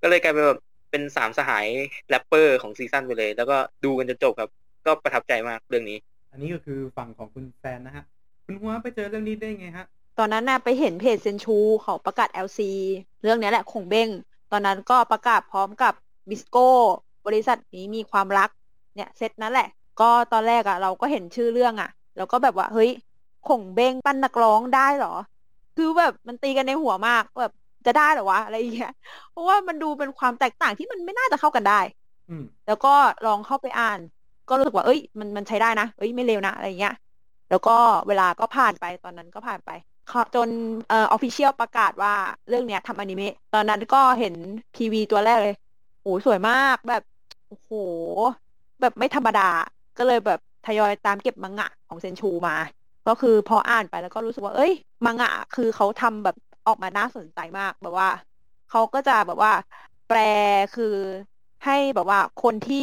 [0.01, 0.59] ก็เลยกลายเป็นแบบ
[0.95, 1.67] เป็นสามสหาย
[2.09, 4.49] แรปเปอร์ของซีซั่นไปเลย แล้วก็ดูกันจนจบครับ
[4.85, 5.97] ก็ประทับใจมากเรื่องนี้
[6.31, 8.05] อันนี้ก็คือฝั่งของคุณแฟนนะฮะ
[8.45, 9.85] คุณหัวไปเจอเรื่องนี้ได้ไงฮะ
[10.19, 12.59] ตอนนั้นน่ะไปเห็นเพจเซนชูเขาประกาศ LC
[13.21, 14.09] เรื่องเนี้ยแหละคงเบ้ง
[14.51, 15.93] ตอนนั้นก็ประกาศพร้อมกับ
[16.29, 16.69] บิสโก้
[17.25, 18.49] บริษัทนี้มีความรัก
[18.95, 19.67] เนี่ยเซตนั้นแหละ
[20.01, 22.91] ก็ตอนแรกอะเราก็เห็นชื่อเรื่องอะแล้วก็แบบว่าเฮ้ย
[23.47, 25.15] คงเบ้งปั้นนักร้องได้เหรอ
[25.77, 27.53] คือแบบมันตีกันในหัวมากแบบ
[27.85, 28.91] จะได้เหรอวะอะไรอย่างเงี้ย
[29.31, 31.79] เพราะว่ามันดูเป็นความแตกต่างที่มันไม่น่าจะเข้ากันได้
[32.29, 32.93] อืมแล้วก็
[33.25, 33.99] ลองเข้าไปอ่าน
[34.49, 36.93] ก็รู้สึกว่า เอ้ย มันมันใช้ได้นะเอ้ยไม่เลวนะอะไรอย่างเงี้ย
[37.49, 37.75] แล้วก็
[38.07, 39.71] เวลาก็ผ่านไปตอนนั้นก็ผ่านไป
[40.11, 40.49] ค่ะจน
[40.89, 42.13] เอ่อออฟฟิเชียลประกาศว่า
[42.49, 44.35] เรื่องเนี้ยทำอนิเมะตอนนั้นก็เห็น
[44.75, 45.55] พีวีตัวแรกเลย
[46.01, 47.03] โอ้สวยมากแบบ
[47.47, 47.71] โอ้โห
[48.81, 49.49] แบบไม่ธรรมดา
[49.97, 52.55] ก็เลยแบบทยอยตามเก็บมังงะของเซนชูมา
[53.07, 54.73] ก็คือพออ่านไปแล้วก็รู้สึกว่า เอ้ย
[55.05, 56.35] มังงะคือเขาทำแบบ
[56.65, 58.07] ออกมาน่าสนใจมากแบบว่า
[58.67, 59.51] เขาก็จะแบบว่า
[60.05, 60.17] แปล
[60.72, 60.86] คือ
[61.63, 62.77] ให้แบบว่าคนที่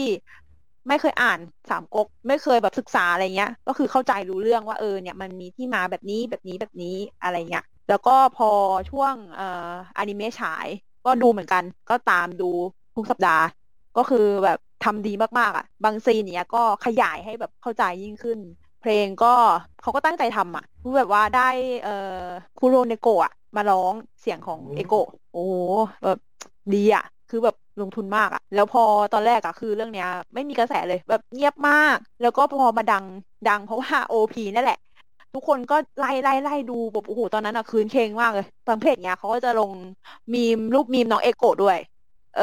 [0.89, 1.39] ไม่เคยอ่าน
[1.71, 6.89] สามก๊กไม่เคยแบบศึกษาอะไรเงี้ย ก็คือเข้าใจรู้เรื่องว่าเออเนี่ยมันมีที่มาแบบนี้แบบนี้แบบนี้
[7.21, 8.47] อะไรเงี้ยแล้วก็พอ
[8.89, 9.45] ช่วงเอ่อ
[9.99, 10.69] อนิเมะฉาย
[11.05, 12.45] ก็ดูเหมือนกัน ก็ตามดู
[12.97, 13.45] ทุกสัปดาห์
[13.97, 18.39] ก็คือแบบทำดีมากๆอะ บางซีนเนี้ยก็ขยายให้แบบเข้าใจยิ่งขึ้น
[18.79, 19.27] เพลงก็
[19.81, 21.41] เขาก็ตั้งใจทำอะคือแบบว่าได้
[21.83, 21.91] เอ่อ
[22.57, 25.55] คุโรเนโกอะ มาร้องเสียงของเอโกะโอ้โห
[26.05, 26.19] แบบ
[26.73, 28.83] ดีอะคือแบบลงทุนมากอะแล้วพอ
[29.13, 33.05] ตอนแรกอะคือเรื่องเนี้ย ไม่มีกระแสเลยแบบเงียบมาก แล้วก็พอมาดัง
[33.47, 34.79] ดังเพราะว่า OP นั่นแหละ
[35.35, 39.71] ทุกคนก็ไล่ไล่ไล่ดูแบบโอ้โหตอนนั้นอะครื้นเครงมากเลยบางเพจเนี้ยเขาก็จะลง
[40.35, 41.79] มีรูปมีมน้องเอโกะด้วย
[42.37, 42.43] เออ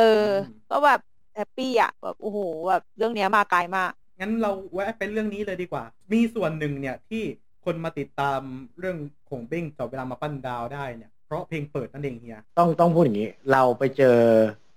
[0.70, 1.00] ก็แบบ
[1.36, 2.40] happy อะแบบโอ้โห
[2.70, 7.24] แบบเรื่องเนี้ยมาไกลมากงั้นเราแวะเป็นเรื่องนี้เลยดีกว่า มีส่วนหนึ่งเนี่ยที่
[7.70, 8.42] คนมาติดตาม
[8.80, 8.98] เรื่อง
[9.30, 14.18] ขงเบ้งเจาะเวลามาปั้นดาวได้เนี่ยเพราะเพลงเปิดนั่นเองเฮียต้องต้องพูดอย่างนี้ เราไปเจอ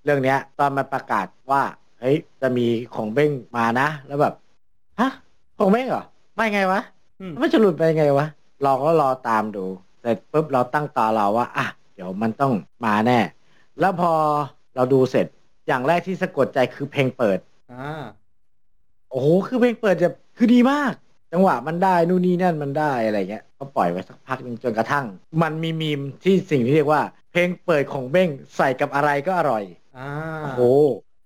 [0.04, 1.62] เรื่องเนี้ย ตอนมันประกาศว่า
[2.00, 4.34] เฮ้ยจะมีของเบ้งมานะ แล้วแบบ
[5.00, 5.10] ฮะ
[5.58, 6.04] ของเบ้งเหรอ
[6.36, 6.80] ไม่ไงวะ
[7.20, 8.26] อืมมันจะหลุดไปไงวะ
[8.62, 9.64] เราก็รอตามดู
[10.00, 12.52] เสร็จปุ๊บเราตั้งตารอว่าอะเดี๋ยวมันต้อง
[12.84, 13.18] มาแน่
[13.80, 14.12] แล้วพอ
[14.74, 15.26] เราดูเสร็จ
[15.66, 17.38] อย่างแรกที่สะกดใจคือเพลงเปิด
[17.72, 18.02] อ่า
[19.10, 20.92] โอ้โหคือเพลงเปิดจะคือดีมาก
[21.32, 25.06] จังหวะมันได้นู่นนี่นั่นมันได้อะไรเงี้ยก็ปล่อยไว้สักพักหนึงจนกระทั่ง
[25.42, 29.64] มันมีมีมที่สิ่งที่เรียกว่า เพลงเปิดของเบ้งใส่กับอะไรก็อร่อย
[29.98, 30.10] อ่า
[30.42, 30.62] โอ้โห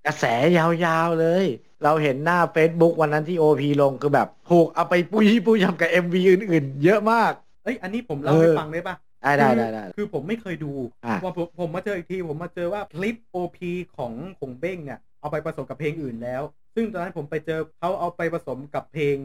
[0.07, 0.25] กระแส
[0.57, 1.45] ยาวๆเลย
[1.85, 7.33] เราเห็นหน้า Facebook วันนั้นที่โอพีลงคือแบบถูกเอาไปปุยปุยทำกับ MV อื่นๆ เยอะมาก
[7.65, 10.73] เอ้ยอันนี้ผมเล่าให้เออฟังได้ปะได้ได้คือได้ได้คือผมไม่เคยดู
[11.05, 13.59] อะพอผมผมมาเจออีกทีผมมาเจอว่าคลิป OP
[13.97, 16.43] ของขงเบ้งเนี่ยเอาไปผสมกับเพลงอื่นแล้ว
[16.75, 19.17] ซึ่งตอนนั้นผมไปเจอเขาเอาไปผสมกับเพลง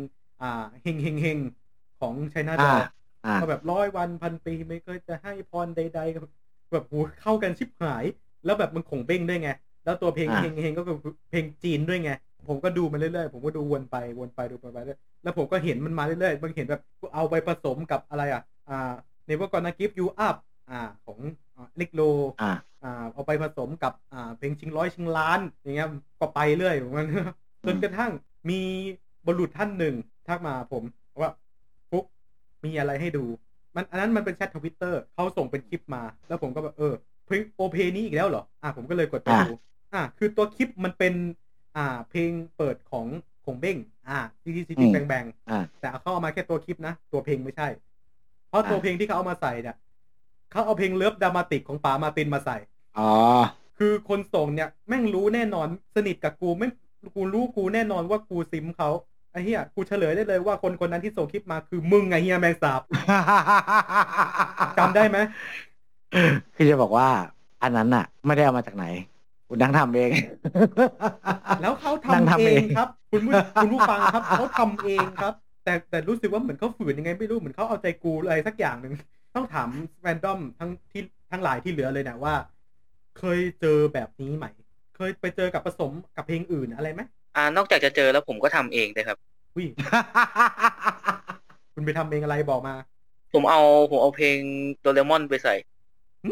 [0.41, 0.47] อ่า
[0.81, 1.39] เฮงเฮงเฮง
[1.99, 2.73] ของไชน่าดออ่า
[3.25, 6.23] อ่าก็แบบร้อยวันพันปีไม่เคยจะให้พรใดๆกับ
[6.71, 8.05] แบบโหเข้ากันชิบหาย
[8.45, 9.49] แล้วแบบมันขงเบ้งด้วยไง
[9.83, 10.97] แล้วตัวเพลงอ่าเฮงเฮงก็คือ
[11.29, 12.11] เพลงจีนด้วยไง
[12.47, 16.81] ผมก็ดูมาเรื่อยๆ ผมก็ดูวนไปวนไปดูไปไปเรื่อยแล้วผมก็เห็นมันมาเรื่อยๆบางเห็นแบบ
[17.13, 18.91] เอาไปผสมกับอะไรอะ อ่า
[19.29, 20.35] Never Gonna Give You Up
[20.69, 21.19] อ่าของ
[21.79, 22.01] ลิกโล
[22.39, 22.49] อ่า
[22.83, 25.87] อ่าเอาไปผสมกับอ่าเพลงชิงร้อยชิงล้านอย่างเงี้ย
[26.19, 27.05] ก็ไปเรื่อยของมัน
[27.65, 28.11] จนกระทั่ง
[28.49, 28.61] มี
[29.25, 29.95] บุรุษท่านหนึ่ง
[30.31, 30.83] ทักมาผม
[31.21, 31.31] ว่า
[31.91, 32.05] ปุ๊ก
[32.65, 33.25] มีอะไรให้ดู
[33.75, 36.93] มันอันนั้นมันเป็นแชททวิตเตอร์เขาส่งเป็นคลิปมา แล้วผมก็แบบเออ
[37.25, 39.47] เพลง OP นี้อีกแล้วเหรอ อ่าผมก็เลยกดไปอ่าดู
[39.93, 41.13] อ่าคือตัวคลิปมันเป็น
[41.77, 43.07] อ่า เพลงเปิดของ
[43.45, 43.77] ขงเบ้ง
[44.09, 47.67] อ่า Chiki Chiki Ban Ban อ่าแต่เขาเอามาแค่ตัวคลิปนะ ตัวเพลงไม่ใช่
[48.49, 49.75] เพราะตัวอ่าเพลงที่เขาเอามาใส่เนี่ย
[50.51, 52.57] เขาเอาเพลง Love Dramatic ของป๋ามาร์ตินมาใส่
[52.97, 53.11] อ๋อ
[53.77, 56.71] คือคนส่งเนี่ยแม่งรู้แน่นอนสนิทกับกูแม่ง
[57.15, 58.89] กูรู้กูแน่นอนว่ากูซิมเขา
[59.31, 62.81] ไอ้เหี้ยกูเฉลยได้เลยว่าคนคนนั้นที่ส่งคลิปมาคือมึงไงเฮียแมงสาบ
[64.77, 65.17] จำได้ไหม
[66.55, 67.07] คือจะบอกว่า
[67.63, 68.85] อันนั้นน่ะ ไม่ได้เอามาจากไหน
[69.47, 70.11] คุณนั่งทำเอง
[71.61, 78.93] แล้วเขานั่งทำทำเอเองงครับ คุณผู้คุณผู้ฟังครับเขาทำเองครับ แต่แต่รู้สึกว่าเหมือนเขาฝืนยังไงไม่รู้เหมือนเขาเอาใจกูอะไรสักอย่างหนึ่ง
[79.35, 82.33] ต้องถามแฟนดอมทั้งที่ทั้งหลายที่เหลือเลยนะว่า
[83.19, 84.45] เคยเจอแบบนี้ไหม
[84.95, 87.01] เคยไปเจอกับผสมกับเพลงอื่นอะไรไหม
[87.35, 89.17] อ่านอกจากจะเจอแล้วผมก็ทำเองเลยครับ
[89.57, 89.65] วิ
[91.73, 92.73] คุณไปทำเองอะไรบอกมา
[93.33, 94.37] ผมเอาผมเอาเพลง
[94.81, 95.55] โดเรมอนไปใส่
[96.25, 96.31] หึ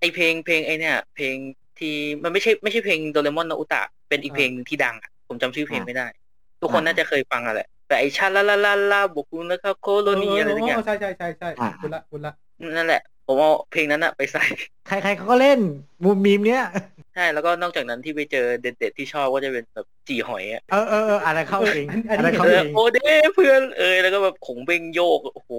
[0.00, 1.36] ไอเพลงเพลงไอเนี่ย เพลง
[1.78, 6.06] ที่มันไม่ใช่ไม่ใช่เพลงโดเรมอนนาอุตะ เป็นอีกอ่าเพลงหนึ่งที่ดังอะผมจำชื่อเพลงอ่าไม่ได้
[6.60, 12.32] ทุกคนอ่าน่าจะเคยฟังอะแหละแต่ไอชาลาลาลาลาบุกุนะครับโคโลนีอะไรสักอย่างใช่ใช่ใช่ใช่อ่าคุณละคุณละ
[12.76, 14.44] นั่นแหละ ผมเอาเพลงนั้นอะไปใส่
[14.86, 15.60] ใครๆเขาก็เล่น
[16.02, 16.64] มูมีมเนี้ย
[17.14, 25.50] ใช่แล้วก็นอกจากนั้นที่ไปเจอเด็ดๆที่ชอบก็จะเป็นแบบจีหอยอะเออเออเอออะไรเข้าจริงอะไรเอเข้าอจริงโอเด้เพื่อนเอยแล้วก็แบบขงเบงโยกโอ้โห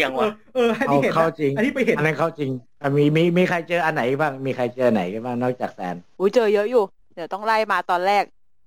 [0.00, 2.50] อย่างวะเอออันเอานี้เห็นเข้านะจริงอันนี้ไปเห็นอันนั้นเข้าจริง
[2.82, 6.82] อะมีมีมีใครเจออันไหนบ้างมีใครเจอไหนกันบ้างนอกจากแซนอุ้ยเจอเยอะอยู่
[7.14, 8.24] เดี๋ยวต้องไล่มาตอนแรก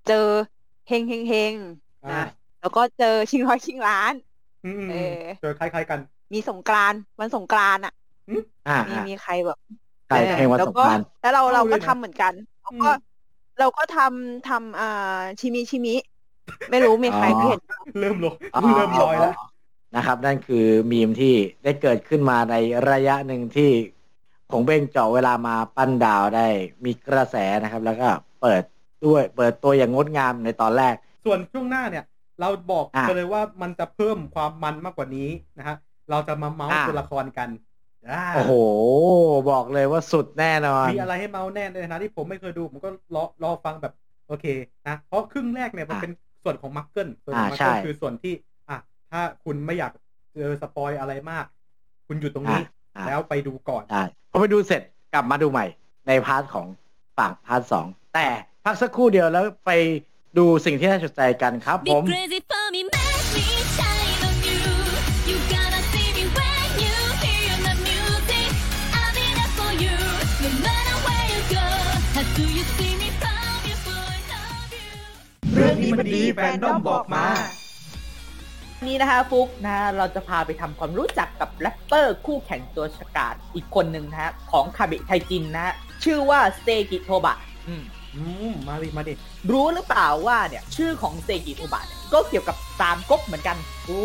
[0.07, 0.25] เจอ
[0.87, 1.53] เฮงเฮงเฮง
[2.05, 2.23] อ่านะ
[2.61, 4.13] แล้วก็เจอชิงร้อยชิงล้าน
[4.65, 5.99] อืมเออเจอคล้ายๆกัน
[6.33, 7.93] มีสงกรานต์วันสงกรานต์อะ
[8.67, 9.57] อ่ามีอ่ามีใครแบบ
[10.07, 12.91] ใช่เพลงวันแล้วสงก็กรานต์แล้วเราเราเข้าเลก็ยนะทำเหมือนกันเราก็อืม
[13.59, 14.85] เราก็ทำทำอ่า
[15.39, 15.91] ชิมิชิมิ
[16.69, 17.59] ไม่รู้มีใครเห็น
[17.99, 19.33] เริ่มลงอ๋อเริ่มลอยแล้ว
[19.95, 22.55] นะครับ นั่นคือมีมที่ได้เกิดขึ้นมาใน
[22.91, 23.71] ระยะหนึ่งที่
[24.51, 26.47] ของเบ้งเจาะเวลามาปั้นดาวได้
[26.85, 28.09] มีกระแสนะครับ แล้วก็
[28.41, 28.63] เปิด
[29.05, 32.03] ด้วยเปิดตัวอย่างงดงามในตอนแรก ส่วนช่วงหน้าเนี่ย
[32.39, 35.75] เราบอกอะไปเลยว่ามันจะเพิ่มความมันมากกว่านี้นะฮะ
[36.09, 37.70] เราจะมาเมาส์อะตัวละครกันอ่า
[38.35, 38.53] โอ้โห
[39.51, 43.93] บอกเลยว่าสุดแน่นอน มีอะไรให้เมาส์แน่ในฐานะที่ผมไม่เคยดู ผมก็รอรอฟังแบบ
[44.27, 44.45] โอเค
[44.87, 46.11] นะเพราะครึ่งแรกเนี่ยมันอะเป็น
[46.43, 48.33] ส่วนของมักเกิลส่วนของอ่ามักใช่เกิลคือส่วนที่
[48.69, 48.77] อะ
[49.11, 49.91] ถ้าคุณไม่อยาก
[50.33, 51.45] เจอ spoil อะไรมาก
[52.07, 52.61] คุณอยู่ตรงนี้
[52.95, 54.81] อะแล้วไปดูก่อนใช่พอไปดูเสร็จ
[55.13, 55.65] กลับมาดูใหม่
[56.07, 56.67] ใน part ของ
[57.17, 57.85] ฝั่ง part สอง
[58.15, 58.27] แต่
[58.65, 59.71] พักสักครู่เดียวแล้วไป
[60.37, 62.03] ดูสิ่งที่น่าสนใจกันครับผ Be ม
[75.61, 77.25] เรื่องนี้มันดีแฟนด้อมบอกมา
[78.87, 87.35] นี่นะคะฟุกนะเราจะพาไปทำความรู้จักกับแร็ปเปอร์คู่แข่งตัวฉกาจอีกคนหนึ่งนะฮะของคาเบะไทจินนะฮะชื่อว่าเซกิโทบะ
[87.67, 87.83] อืม
[88.15, 89.13] อืมมาดิมาดิ
[89.51, 94.03] รู้หรือเปล่าว่าเนี่ยชื่อของเซกิโทบะเนี่ยก็เกี่ยวกับ สามก๊กเหมือนกัน โอ้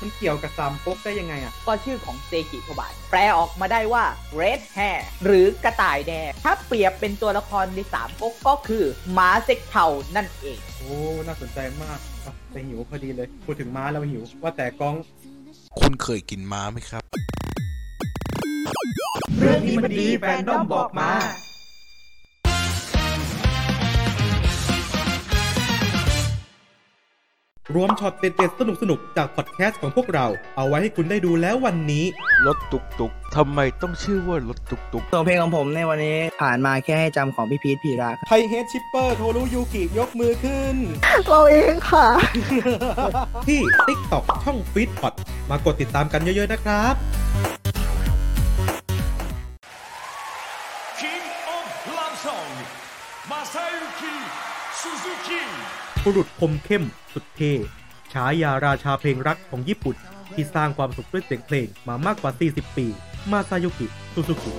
[0.00, 4.04] มันเกี่ยวกับสามก๊กได้ยังไงอะ ก็ชื่อของเซกิโทบะแปลออกมาได้ว่า
[4.40, 14.94] red hare หรือกระต่ายแดง ถ้าเปรียบเป็นตัวละครในสามก๊กก็คือม้าเซ็กเธาว์นั่นเอง โอ้ น่าสนใจมากอะแต่หิวพอดีเลย พูดถึงม้าแล้วหิว ว่าแต่กอง
[15.80, 17.02] คุณเคยกินม้าไหมครับ
[19.38, 21.10] เรื่องนี้มันดีแฟนด้อมบอกมา
[27.74, 30.26] รวมช็อตเด็ดๆ สนุกๆ จากพอดแคสต์ของพวกเรา
[30.56, 32.04] เอาไว้ให้คุณได้ดูแล้ววันนี้
[32.46, 40.76] รถตุกตุกทำไมต้องชื่อว่ารถตุกตุกส่วนเพลงของผมในวันนี้ผ่านมาแค่ให้จำของพี่พีทพีระครับไทเฮดชิปเปอร์โทรุยูกิยกมือขึ้น
[41.28, 42.06] เราเองค่ะ
[43.46, 45.12] ที่ TikTok ช่องฟีดพอด
[45.50, 46.94] มากดติดตามกันเยอะๆ นะครับ
[51.00, 51.24] King
[51.56, 52.50] of Love Song
[53.30, 54.14] Masayuki
[54.80, 55.42] Suzuki
[56.08, 57.52] บุรุษคมเข้มสุดเท่
[58.12, 59.96] ฉายาราชาเพลงรักของญี่ปุ่น
[60.34, 62.86] ที่สร้างความสุขด้วยเสียงเพลงมามากกว่า 40 ปี
[63.30, 64.52] มาซาโยกิซูซุกิ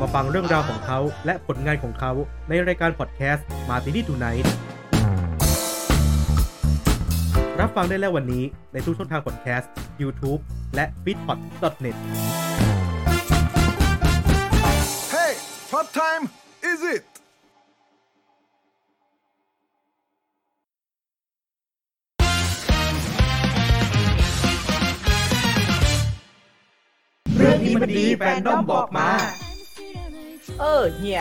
[0.00, 2.12] มาฟังเรื่องราวของเขาและผลงานของเขา
[2.48, 4.54] ในรายการพอดแคสต์มาตินี่ทูไนท์
[7.60, 10.40] รับฟังได้แล้ววันนี้ในทุกช่องทางพอดแคสต์ YouTube
[10.74, 11.38] และ f e e d p o d
[11.84, 11.98] n e t
[15.78, 16.24] what time
[16.72, 17.04] is it
[27.36, 29.08] เรื่องนี้มันดีแฟนดอมบอกมา
[30.60, 31.20] เออเฮีย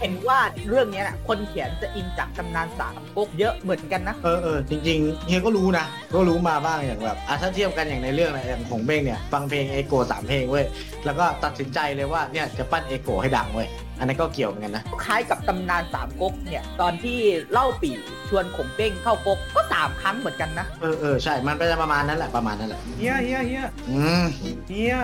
[0.00, 0.38] เห็นว่า
[0.68, 10.64] เรื่องเนี้ยนะคนเขียนจะอินจากตำนานสามก๊กเยอะเหมือนกันนะ เออเออจริงๆเฮียก็รู้นะ ก็รู้มาบ้างอย่างแบบอะถ้าเทียบกันอย่างในเรื่องนะอย่างของเบ้งเนี่ย ฟังเพลงเอโกสามเพลงเว้ย
[11.04, 17.18] แล้วก็ตัดสินใจเลยว่าเนี่ยจะปั้นเอโกให้ดังเว้ยอันนั้นก็เกี่ยวเหมือนกันนะ คล้ายกับตำนานสามก๊กเนี่ย ตอนที่
[17.52, 17.90] เล่าปี
[18.28, 24.24] ชวนขงเบ้งเข้าก๊กก็สามครั้งเหมือนกันนะ เออเออใช่ มันเป็นประมาณนั้นแหละประมาณนั้นแหละเฮียเฮียเฮียอืม
[24.68, 24.96] เฮีย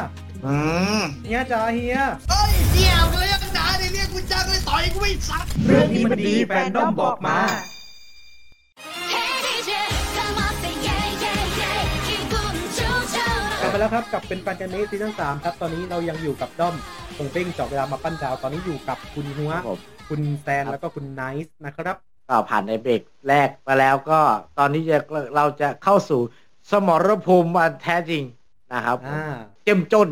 [1.26, 1.98] เฮียจ้าเฮีย
[2.30, 7.38] เฮ้ยเฮียมึเรยกหนาในเรียกกูจ้างเลยต่อยกูไม่สักเรื่องนี้มันดีแฟนด้อมบอกมา
[13.70, 16.74] ไปแล้วครับกับเป็นแฟนกันเนสซีซั่นสามครับ ตอนนี้เรายังอยู่กับด้อม
[17.16, 19.52] คงเป้งเจาะเวลามาปั้นดาว ตอนนี้อยู่กับคุณหัว
[20.08, 21.96] คุณแซนแล้วก็คุณไนซ์นะครับ
[22.28, 24.20] ก็ผ่านในเบรกแรกไปแล้วก็
[24.58, 24.98] ตอนนี้จะ
[25.36, 26.20] เราจะเข้าสู่
[26.70, 27.48] สมรภูมิ
[27.82, 28.22] แท้จริง
[28.74, 30.08] นะครับผมอ่าเจ้มจน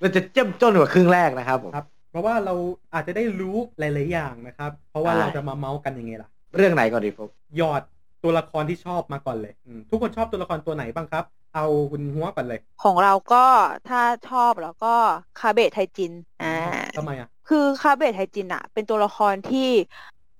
[0.00, 2.54] เราจะเจ้มจนกว่าครึ่งแรกนะครับผมครับเพราะว่าเรา
[2.94, 7.82] อาจจะได้รู้หลาย ๆ อย่างนะครับ เพราะว่าใช่เราจะมาเมาส์กันยังไงล่ะ เรื่องไหนก่อนดีฟุกหยอด
[8.22, 13.44] ตัวละครที่ชอบมาก่อนเลยอืมทุกคนชอบตัวละครตัวไหนบ้างครับ เอาคุณหัวก่อนเลย ของเราก็
[13.88, 14.94] ถ้าชอบแล้วก็
[15.38, 16.54] คาเบะไทจินอ่า
[16.96, 19.68] ทำไมอะคือคาเบะไทจินอะเป็นตัวละครที่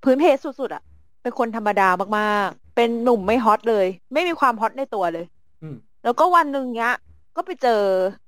[0.05, 0.83] พื้นเพสุด ๆอะ
[1.23, 5.27] เป็นคนธรรมดามาก ๆ เป็นหนุ่มไม่ฮอตเลย ไม่มีความฮอตในตัวเลย
[5.63, 6.95] อืมแล้วก็วันหนึ่งเนี้ย
[7.37, 7.83] ก็ไปเจอ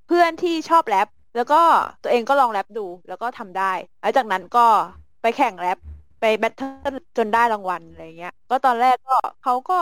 [0.07, 1.61] เพื่อนที่ชอบแรปแล้วก็
[2.03, 4.65] ตัวเองก็ลองแรปดู แล้วก็ทำได้หลังจากนั้นก็
[5.21, 5.77] ไปแข่งแรป
[6.19, 9.79] ไปแบทเทิลจนได้รางวัลอะไรเงี้ย ก็ตอนแรกก็เขาก็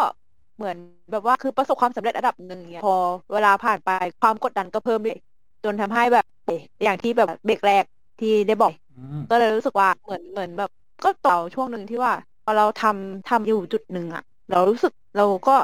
[0.55, 0.77] เหมือน
[1.11, 2.95] แบบว่าคือประสบความสำเร็จระดับหนึ่งเนี่ยพอ
[3.33, 3.89] เวลาผ่านไป
[4.21, 5.19] ความกดดันก็เพิ่มเลย
[5.63, 7.83] จนทำให้แบบเอ๊ะอย่างที่แบบเบรกแรก
[8.19, 10.69] ที่ได้บอกอืมก็เลยรู้สึกว่าเหมือนเหมือนแบบ
[11.03, 12.13] ก็ต่อช่วงหนึ่งที่ว่า
[12.43, 15.55] พอเราทำทำอยู่จุดหนึ่งอะเรารู้สึกเราก็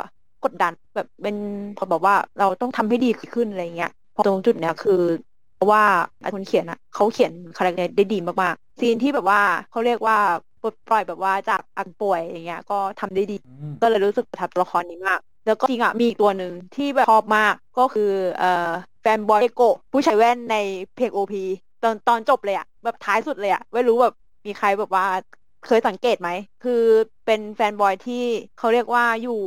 [0.45, 1.35] กดดันแบบเป็น
[1.77, 5.01] พอบอกว่าเราต้องทำให้ดีขึ้นอะไรเงี้ยพอตรงจุดเนี้ยคือ
[5.55, 5.83] เพราะว่า
[6.21, 10.17] ไอ้คนเขียนอะเขาเขียน character ได้ดีมากๆซีนที่แบบว่าเขาเรียกว่า
[10.61, 18.69] ปลดปล่อยแบบว่าจากอาการป่วยอย่างเงี้ยก็ทำได้ดีอืมก็เลยรู้สึกประทับตัวละครนี้มาก แล้วก็จริงอะมีอีกตัวหนึ่งที่แบบชอบมากก็คือเอ่อ
[19.01, 20.57] แฟนบอยเอโกะผู้ใช้แว่นใน
[20.95, 21.43] เพลงโอพี
[21.83, 24.13] ตอนตอนจบเลยอะแบบท้ายสุดเลยอะไม่รู้แบบ
[24.45, 25.05] มีใครแบบว่า
[25.67, 26.29] เคยสังเกตไหม
[26.63, 26.81] คือ
[27.25, 28.23] เป็นแฟนบอยที่
[28.57, 29.41] เขาเรียกว่าอยู่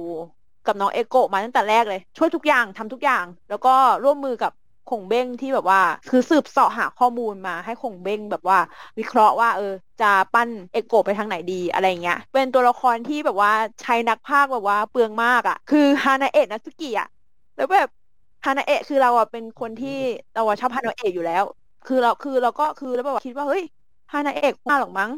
[0.66, 3.74] กับน้องเอโกะมาตั้งแต่แรกเลย ช่วยทุกอย่างทำทุกอย่าง แล้วก็
[4.04, 4.52] ร่วมมือกับ
[4.86, 8.58] คงเบ้งที่แบบว่า คือสืบเสาะหาข้อมูลมาให้คงเบ้งแบบว่า
[8.98, 13.52] วิเคราะห์ว่า เออ จะปั้นเอโกไปทางไหนดีอะไรเงี้ย เป็นตัวละครที่แบบว่า
[13.82, 17.06] ใช้นักพากย์แบบว่าเปลืองมากอะ คือฮานาเอะนัตสึกิอะ
[17.56, 17.88] แล้วแบบ
[18.44, 19.90] ฮานาเอะคือเราอะเป็นคนที่
[20.34, 21.44] เราอะชอบฮานาเอะอยู่แล้ว
[21.84, 23.64] คือเราคือเราก็คือแล้วแบบว่าคิดว่าเฮ้ย
[24.12, 25.10] ฮานาเอะมาหรอกมั้ง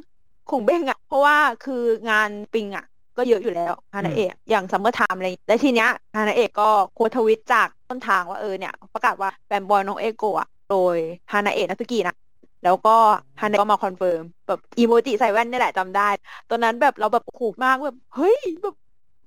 [0.46, 1.74] ขงเบ้งอะเพราะว่าคือ
[2.08, 2.84] งานปิงอะ
[3.18, 10.96] ก็เยอะอยู่แล้วฮานาเอะอย่าง Summer Time อะไรแล้วทีเนี้ยฮานาเอะก็ quote tweet จากต้นทางว่าเออเนี่ย ประกาศว่า fanboy น้องเอโกะอะโดย
[11.33, 12.16] ฮานาเอะนัตสึกินะ
[12.64, 12.96] แล้วก็
[13.40, 16.09] ฮานาเอะก็มา confirm แบบอีโมจิใส่แว่นนี่แหละจำได้
[16.50, 18.74] ตอนนั้นแบบเราแบบช็อกมากแบบเฮ้ยแบบ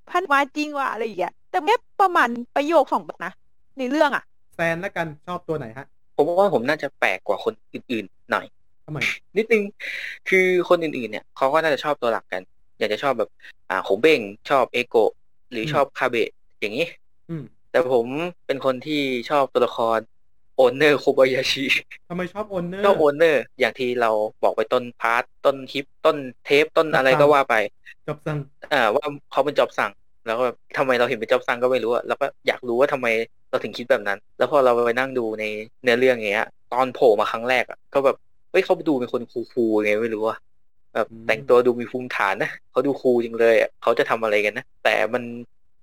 [0.09, 3.31] มันมาจริงว่ะอะไรอย่างเงี้ยแต่แค่ประมาณประโยคสองแบบนะ
[3.77, 4.23] ในเรื่องอะ
[4.55, 8.45] แซนแล้วกันชอบตัวไหนฮะ ผมว่าผมน่าจะแปลกกว่าคนอื่นๆหน่อย
[8.85, 8.99] ทำไม
[9.37, 9.63] นิดนึง
[10.29, 12.41] คือคนอื่นๆเนี่ยเขาก็น่าจะชอบตัวหลักกัน
[12.81, 13.29] อยากจะชอบแบบ
[13.69, 15.11] อ่าขงเบ้งชอบเอโกะ
[15.51, 16.29] หรือชอบคาเบะ
[16.61, 16.85] อย่างนี้
[17.29, 18.07] อืมแต่ผม
[18.45, 19.99] เป็นคนที่ชอบตัวละคร
[20.55, 21.65] owner โคบายาชิ
[22.09, 24.11] ทำไมชอบ owner ก็โอนเนอร์ อย่างที่เรา
[24.43, 27.53] บอกไปต้นพาร์ทต้นคลิป ต้นเทปต้นอะไรก็ว่าไป
[28.07, 28.39] จบสั่ง
[28.73, 29.91] อ่าว่าเขาเป็นจอบสั่ง
[30.25, 33.07] แล้วก็แบบทำไมเราเห็นเป็นจอบสั่งก็ไม่รู้อะเราก็อยากรู้ว่าทำไม
[33.49, 35.43] เราถึงคิดแบบนั้น แล้วพอเราไปนั่งดูใน
[35.83, 38.15] เนื้อเรื่องอย่างเงี้ย ตอนโผล่มาครั้งแรกอะก็แบบ
[38.51, 40.37] เฮ้ยเขาดูเป็นคนคูลๆไงไม่รู้อะ
[40.93, 45.23] แบบแต่งตัวดูมีภูมิฐานนะเขาดูคูลจริงเลยอะเขาจะทำอะไรกันนะแต่มัน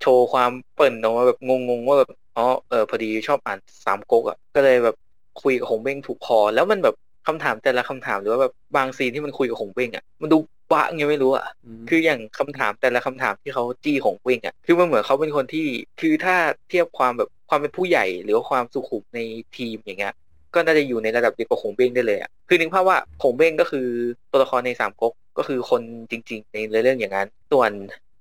[0.01, 4.97] โชว์ความเปิ่นออกมาแบบงงๆว่าแบบอ๋อเออพอดีชอบอ่านสามก๊กอะก็เลยแบบ
[5.42, 6.94] คุยกับหงเบ้งถูกคอ แล้วมันแบบ
[7.27, 10.38] คำถามแต่ละคำถามหรือว่าแบบบางซีนที่มันคุยกับหงเบ้งอะมันดู
[10.73, 11.44] บ้าไงไม่รู้อะ
[11.81, 15.66] มคืออย่างคำถามแต่ละคำถามที่เขาจี้ของเว้งอะคือมันเหมือนเขาเป็นคนที่
[16.01, 16.37] คือถ้า
[16.68, 19.21] เทียบความแบบความเป็นผู้ใหญ่ หรือว่าความสุขุมใน
[19.57, 20.14] ทีมอย่างเงี้ย
[20.55, 23.87] ก็น่าจะอยู่ในระดับเดียวกับหงเบ้งได้เลยอะคือนึกภาพว่าหงเบ้งก็คือ
[24.31, 27.71] ตัวละครในสามก๊กก็คือคนจริง ๆ ในเรื่องอย่างนั้น ส่วน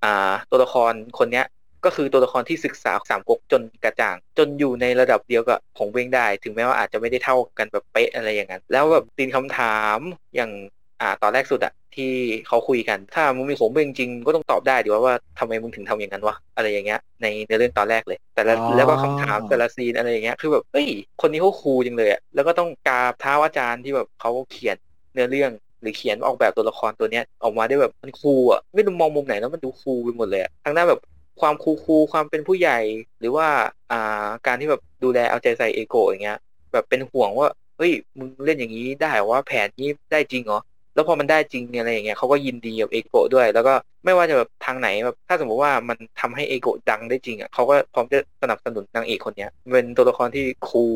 [0.04, 1.46] อ่าตัวละครคนเนี้ย
[1.86, 10.00] ก็คือตัวละครที่ศึกษาสามก๊กจนกระจ่าง จนอยู่ในระดับเดียวกับหงเบ้งได้ ถึงแม้ว่าอาจจะไม่ได้เท่ากันแบบเป๊ะอะไรอย่างนั้น แล้วแบบตีนคำถาม
[10.36, 10.52] อย่าง
[11.02, 12.04] อ่า ตอนแรกสุดอะที่
[12.48, 20.88] เขาคุยกัน ถ้ามึงมีผมเป็นจริงๆก็ต้องตอบได้ดีว่าว่าทำไมมึงถึงทำอย่างนั้นวะอะไรอย่างเงี้ยในในเรื่องตอนแรกเลย แต่ละอ๋อแล้วก็คำถามแต่ละซีนอะไรอย่างเงี้ยคือแบบเฮ้ย
[21.22, 24.78] คนนี้เขาคูลจังเลยอะแล้วก็ต้องกราบเท้าอาจารย์ที่แบบเขาเขียน
[25.14, 31.00] เนื้อเรื่องหรือเขียนออกแบบตัวละครตัวเนี้ยออกมาได้แบบมันคูลอะไม่รู้มองมุมไหนแล้วมันดูคูลไปหมดเลยอะทั้งด้านแบบ
[31.40, 32.78] ความคูลๆความเป็นผู้ใหญ่
[33.20, 33.48] หรือว่า
[33.92, 36.38] อ่าการที่แบบดูแลเอาใจใส่เอโกะอย่างเงี้ย
[36.74, 40.60] แบบเป็นห่วงว่าเฮ้ยมึงเล่นอย่างนี้ได้เหรอว่าแผนนี้ได้จริงเหรอ
[40.98, 43.74] แล้วพอมันได้จริงเนี่ยอะไรอย่างเงี้ยเขาก็ยินดีกับเอโกะด้วย แล้วก็
[44.06, 50.92] ไม่ว่าจะแบบทางไหนแบบถ้าสมมติว่ามันทำให้เอโกะดังได้จริงอะเขาก็พร้อมจะสนับสนุนนางเอกคนเนี้ยเป็นตัวละครที่คูล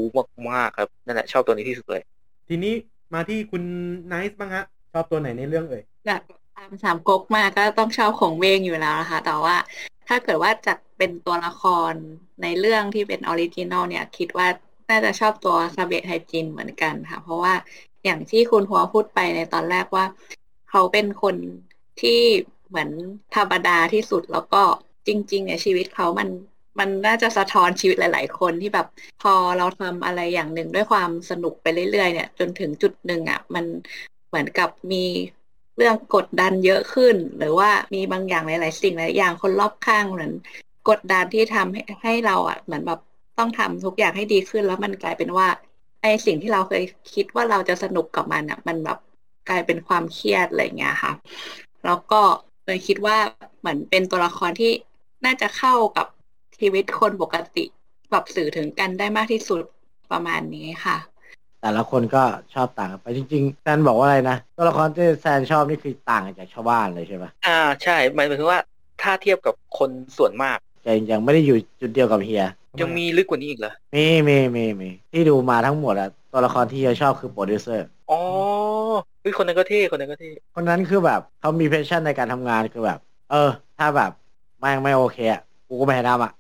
[0.50, 2.02] มากๆครับนั่นแหละชอบตัวนี้ที่สุดเลย
[2.50, 2.74] ทีนี้
[3.14, 3.64] มาที่คุณ
[4.08, 6.22] ไนซ์บ้างฮะชอบตัวไหนในเรื่องเอ่ยแบบ
[6.56, 9.56] ตามสามก๊กมาก็ต้องชอบขงเบ้งอยู่แล้วนะคะ แต่ว่า
[10.08, 11.94] ถ้าเกิดว่าจะเป็นตัวละคร
[12.44, 14.48] ในเรื่องที่เป็น original เนี่ย คิดว่า
[14.90, 17.54] น่าจะชอบตัวคาเบะไทจินเหมือนกันค่ะ เพราะว่า
[18.04, 20.06] อย่างที่คุณหัวพูดไปในตอนแรกว่า
[20.70, 21.36] เขาเป็นคน
[22.02, 22.20] ที่
[22.70, 22.90] เหมือน
[23.36, 24.62] ธรรมดาที่สุดแล้วก็
[25.08, 26.30] จริง ๆ เนี่ยชีวิตเขามัน
[26.80, 28.88] มันน่าจะสะท้อนชีวิตหลาย ๆ คนที่แบบ
[29.22, 33.66] พอเราทำอะไรอย่างหนึ่งด้วยความสนุกไปเรื่อย ๆ เนี่ย จนถึงจุดหนึ่งอะ มัน
[34.30, 35.06] เหมือนกับมี
[35.78, 40.34] เรื่องกดดันเยอะขึ้น หรือว่ามีบางอย่างหลาย ๆ สิ่งหลายอย่างคนรอบข้างเหมือน
[40.90, 43.00] กดดันที่ทำให้ให้เราอะเหมือนแบบ
[43.38, 45.48] ต้องทำทุกอย่างให้ดีขึ้น แล้วมันกลายเป็นว่า
[46.02, 46.84] ไอ้สิ่งที่เราเคย
[47.14, 49.00] คิดว่าเราจะสนุกกับมันอะ มันแบบ
[49.50, 51.12] กลายเป็นความเครียดอะไรอย่างเงี้ยค่ะ
[51.86, 52.22] แล้วก็
[52.66, 53.18] เลยคิดว่า
[53.60, 54.72] เหมือนเป็นตัวละครที่
[55.26, 56.08] น่าจะเข้ากับ
[56.60, 57.66] ชีวิตคนปกติ
[58.12, 59.64] แบบสื่อถึงกันได้มากที่สุด
[60.12, 60.98] ประมาณนี้ค่ะ
[61.62, 68.60] แต่ละคนก็ชอบต่างกันไปจริงๆแซนบอกว่าอะไรนะตัวละครที่แซนชอบนี่คือต่างกันจากชาวบ้านเลยใช่ปะอ่าใช่หมายถึงว่า
[69.02, 72.46] ถ้าเทียบกับคนส่วนมากแต่ยังไม่ได้อยู่จุดเดียวกับเฮีย
[72.80, 78.20] ยังมีลึกกว่านี้อีกเหรอ มีมีมีมีที่ดูมาทั้งหมดอะตัวละครที่เฮียชอบคือโปรดิวเซอร์ อ๋อ
[79.22, 83.00] เฮ้ยคนนั้นก็เท่ คนนั้นก็เท่ คนนั้นคือแบบเขามีเพชชั่นในการทำงานคือแบบ
[83.32, 84.12] เออ ถ้าแบบ
[84.60, 86.32] แม่งไม่โอเคอะกูก็ไม่ให้ทำอะ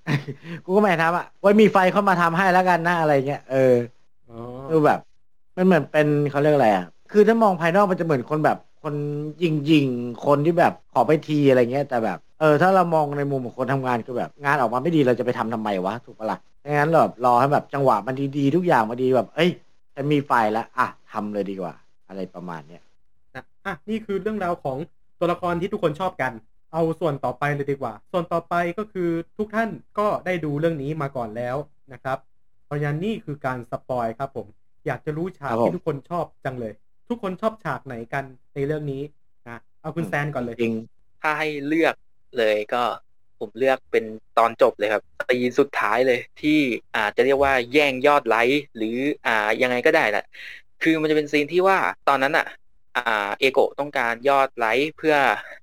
[0.65, 3.73] กูก็ไม่ให้ทำอะไว้มีไฟเข้ามาทำให้แล้วกันนะอะไรเงี้ย เออ
[4.29, 4.37] อ๋อ
[4.69, 4.99] คือแบบ
[5.57, 8.95] มันเหมือนเป็นเขาเรียกอะไรอะคือถ้ามองภายนอกมันจะเหมือนคนแบบคน
[9.43, 19.49] ยิงยิงๆคนที่แบบขอไปทีอะไรเงี้ย แต่แบบ เออถ้าเรามองในมุมของคนทำงานคือแบบ งานออกมาไม่ดีเราจะไปทำทำไมวะถูกปะล่ะดังนั้นแบบรอให้แบบจังหวะมันดีๆทุกอย่างมาดีแบบ เอ้ย
[19.95, 21.73] ฉันมีไฟแล้วอะทำเลยดีกว่า
[22.07, 22.81] อะไรประมาณเนี้ย
[23.35, 24.77] นะอะนี่คือเรื่องราวของ
[25.19, 26.31] ตัวละครที่ทุกคนชอบกัน
[26.73, 31.55] เอาส่วนต่อไปเลยดีกว่า ส่วนต่อไปก็คือทุกท่านก็ได้ดูเรื่องนี้มาก่อนแล้ว
[31.93, 32.17] นะครับ
[32.65, 34.47] เพราะฉะนั้นนี่คือการสปอยครับผม
[34.87, 36.73] อยากจะรู้ฉากครับผมที่ทุกคนชอบจังเลย
[37.09, 38.23] ทุกคนชอบฉากไหนกัน
[38.55, 39.01] ในเรื่องนี้
[39.49, 40.75] นะเอาคุณแซนก่อนเลยจริง
[41.21, 41.95] ถ้าให้เลือก
[42.37, 42.83] เลยก็
[43.39, 44.05] ผมเลือกเป็น
[44.37, 46.59] ตอนจบเลยครับตีนสุดท้ายเลย ที่
[46.97, 50.25] อาจจะเรียกว่าแย่งยอดไลค์หรืออ่ายังไงก็ได้แหละ
[50.83, 51.77] คือมันจะเป็น scene ที่ว่า
[52.09, 52.47] ตอนนั้นอะ
[52.97, 55.15] อ่า เอโกะต้องการยอดไลค์เพื่อ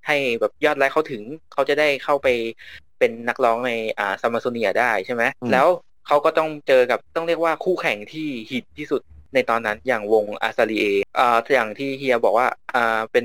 [0.07, 2.29] ให้แบบยอดไลค์เขาถึง เขาจะได้เข้าไป
[2.99, 5.67] เป็นนักร้องในอ่าซัมเมอร์โซเนียได้ใช่ไหมอืมแล้ว
[6.07, 9.01] เขาก็ต้องเจอกับต้องเรียกว่าคู่แข่งที่ฮิตที่สุด
[9.35, 10.85] ในตอนนั้นอย่างวงอาซาลีเอ
[11.19, 13.25] อ่าอย่างที่เฮียบอกว่าอ่าเป็น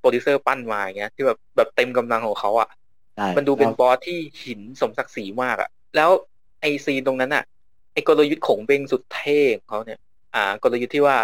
[0.00, 2.68] โปรดิวเซอร์ปั้นมาอย่างเงี้ยที่แบบแบบเต็มกำลังของเขาอะ
[3.16, 6.10] ใช่มันดูเป็นแล้วบอสที่หินสมศักดิ์ศรีมากอะแล้ว
[6.60, 7.44] ไอซีนตรงนั้นอะ
[7.92, 9.98] ไอกลยุทธ์ของเบงสุดเท่ของเขาเนี่ย
[10.34, 11.16] อ่ากลยุทธ์ที่ว่า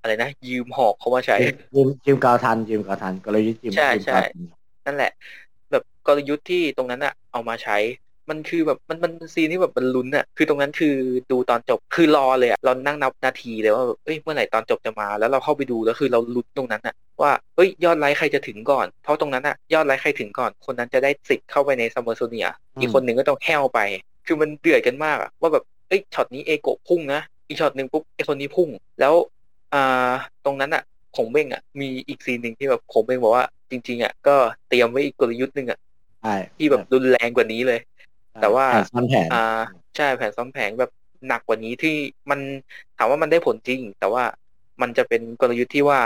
[0.00, 1.36] อะไรนะ ยืมหอกเขามาใช้
[1.74, 4.44] จิมจิมกาวทันจิมกาวทันกลยุทธ์จิมใช่จิมใช่กาวทัน
[4.86, 5.12] นั่นแหละ
[5.70, 7.76] แบบกลยุทธ์ที่ตรงนั้นอะเอามาใช้
[8.30, 10.94] มันคือแบบมันมันซีนที่แบบมันลุ้นอะคือตรงนั้นคือ
[11.30, 22.48] ดูตอนจบคือรอเลยอะเรานั่งนับนาทีเลยว่าแบบเอ้ยเมื่อไหร่ตอนจบจะมา แล้วเราเข้าไปดูแล้วคือเราลุ้นตรงนั้นอะว่าเฮ้ยยอดไลค์ใครจะถึงก่อน เพราะตรงนั้นอะยอดไลค์ใครถึงก่อน คนนั้นจะได้สิทธิ์เข้าไปในซัมเมอร์โซเนีย
[22.80, 23.80] อีกคนหนึ่งก็ต้องแห้วไป
[24.26, 28.68] คือมันเดือดกันมากอะว่าแบบเอ้ยช็อตนี้เอโกะพุ่งนะอีกช็อตหนึ่งปุ๊บไอคนนี้พุ่ง
[29.00, 29.14] แล้ว
[29.74, 30.12] อ่า
[30.44, 30.82] ตรงนั้นอะ
[31.16, 34.36] ขงเบ้งอะมีอีก scene หนึ่งที่แบบขงเบ้งบอกว่าจริง ๆอะก็
[34.68, 35.78] เตรียมไว้อีกกลยุทธ์หนึ่งอะ
[36.22, 37.78] ใช่ที่แบบรุนแรงกว่านี้เลย
[38.40, 39.36] แต่ว่าแผนซ้อนแผนอ่า
[39.96, 40.90] ใช่แผนซ้อนแผนแบบ
[41.26, 41.96] หนักกว่านี้ที่
[42.30, 42.40] มัน
[42.96, 44.24] ถามว่ามันได้ผลจริง แต่ว่า
[44.82, 46.00] มันจะเป็นกลยุทธ์ที่ว่า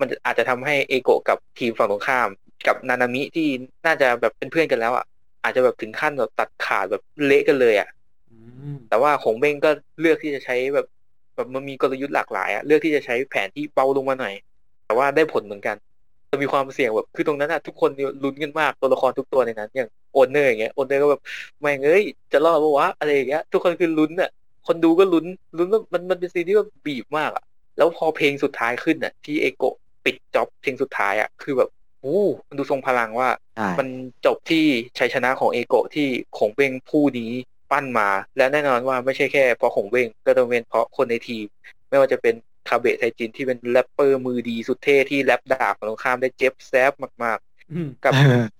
[0.00, 2.28] มันอาจจะทำให้เอโกะกับทีมฝั่งตรงข้าม
[2.66, 3.48] กับนานามิที่
[3.86, 5.04] น่าจะแบบเป็นเพื่อนกันแล้วอะ
[5.42, 7.88] อาจจะแบบถึงขั้นแบบตัดขาดแบบเละกันเลยอะ
[8.30, 8.36] อื
[8.74, 10.86] มแต่ว่าขงเบ้งก็เลือกที่จะใช้แบบ
[11.34, 14.34] แบบมันมีกลยุทธ์หลากหลายอะเลือกที่จะใช้แผนที่เบาลงมาหน่อย
[14.84, 15.76] แต่ว่าได้ผลเหมือนกัน
[16.30, 17.90] จะมีความเสี่ยงแบบคือตรงนั้นอะทุกคน
[18.22, 21.22] ลุ้นกันมากตัวละครทุกตัวในนั้น อย่าง owner อย่างเงี้ย owner ก็แบบ
[21.60, 24.30] แม่งเอ้ยจะรอดปะวะอะไรอย่างเงี้ยทุกคนคือลุ้นอะ
[24.66, 27.44] คนดูก็ลุ้นลุ้นว่ามันมันเป็น scene ที่แบบบีบมากอะ
[27.76, 31.68] แล้วพอเพลงสุดท้ายขึ้นอะที่เอโกะปิด job เพลงสุดท้ายอะคือแบบ
[32.00, 33.88] โอ้มันดูทรงพลังว่าใช่มัน
[34.26, 34.64] จบที่
[34.98, 36.06] ชัยชนะของเอโกะที่
[36.38, 37.30] ขงเบ้งผู้นี้
[37.70, 41.44] ปั้นมา และแน่นอนว่าไม่ใช่แค่เพราะขงเบ้งก็ต้องเป็นเพราะคนในทีม
[41.88, 42.34] ไม่ว่าจะเป็น
[42.68, 46.92] คาเบะไทจินที่เป็นแรปเปอร์มือดีสุดเท่ที่แรปด่าฝั่งตรงข้ามได้เจ็บแซบ
[47.24, 47.38] มาก
[47.72, 48.12] อืมๆกับ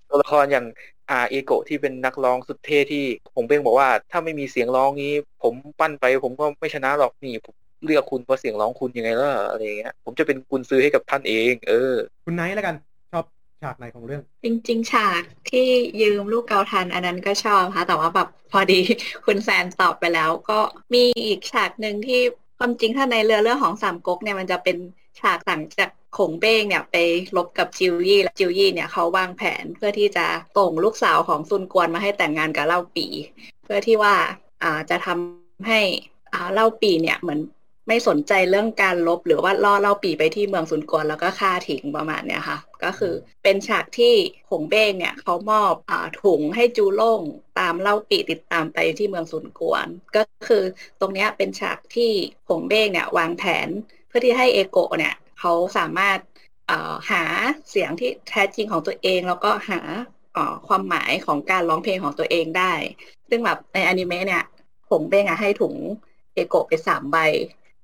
[0.09, 0.65] ตัวละครอย่าง
[1.11, 3.03] อาเอโกะที่เป็นนักร้องสุดเท่ที่
[3.35, 11.93] ผมเบ้งบอกว่า ถ้าไม่มีเสียงร้องนี้ ผมปั้นไป ผมก็ไม่ชนะหรอกนี่ผมเลือกคุณเพราะเสียงร้องคุณยังไงล่ะอะไรอย่างเงี้ยผมจะเป็นกุญซื้อให้กับท่านเอง เออ
[12.25, 12.75] คุณไนท์แล้วกัน
[13.11, 13.25] ชอบ
[13.63, 15.67] ฉากไหนของเรื่อง จริง ๆ ฉากที่
[16.01, 18.79] ยืมลูกเกาทันอันนั้นก็ชอบค่ะแต่ว่าแบบพอดี
[19.25, 20.59] คุณแซนตอบไปแล้วก็
[20.93, 22.21] มีอีกฉากหนึ่งที่
[22.63, 24.77] ความจริงถ้าในเรือเรื่องของสามก๊กเนี่ยมันจะเป็น
[25.19, 26.95] ฉากหลังจากขงเบ้งเนี่ยไป
[27.37, 30.25] ลบกับจิวยี่และจิวยี่เนี่ยเขาวางแผนเพื่อที่จะ
[30.57, 33.07] ส่งลูกสาวของซุนกวนมาให้แต่งงานกับเล่าปี
[33.63, 34.15] เพื่อที่ว่า
[34.63, 35.79] อ่าจะทำให้
[36.33, 37.39] อ่าเล่าปีเนี่ยเหมือน
[37.87, 43.13] ไม่สนใจเรื่องการลบหรือว่าล่อเล่าปีไปที่เมืองซุนกวนแล้วก็ฆ่าทิ้งประมาณเนี้ยค่ะ ก็คือ
[43.43, 44.13] เป็นฉากที่
[44.49, 47.21] หงเบ้งเนี่ยเขามอบอ่าถุงให้จูโล่ง
[47.59, 50.63] ตามเล่าปีติดตามไปที่เมืองซุนกวน ก็คือ
[50.99, 52.11] ตรงเนี้ยเป็นฉากที่
[52.49, 53.69] หงเบ้งเนี่ยวางแผน
[54.07, 56.19] เพื่อที่ให้เอโกะเนี่ยเขาสามารถ
[56.69, 57.23] อ่อหา
[57.69, 59.79] เสียงที่แท้จริงของตัวเองแล้วก็หา
[60.35, 62.73] อ่อความหมายของการร้องเพลงของตัวเองได้
[63.29, 64.43] ซึ่งแบบในอนิเมะเนี่ย
[64.89, 65.75] หงเบ้งอะให้ถุง
[66.33, 67.17] เอโกะไปสามใบ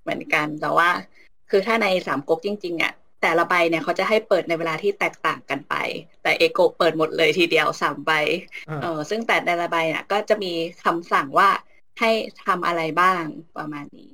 [0.07, 0.89] เหมือนกัน แต่ว่า
[1.49, 5.75] คือถ้าในสามก๊กจริงๆอะแต่ละใบเนี่ยเขาจะให้เปิดในเวลาที่แตกต่างกันไป
[6.23, 8.11] แต่เอโกะเปิดหมดเลยทีเดียวสามใบ
[8.69, 10.53] อ่าเออซึ่งแต่แต่ละใบเนี่ยก็จะมี
[10.83, 11.49] คำสั่งว่า
[11.99, 12.11] ให้
[12.45, 13.23] ทำอะไรบ้าง
[13.57, 14.13] ประมาณนี้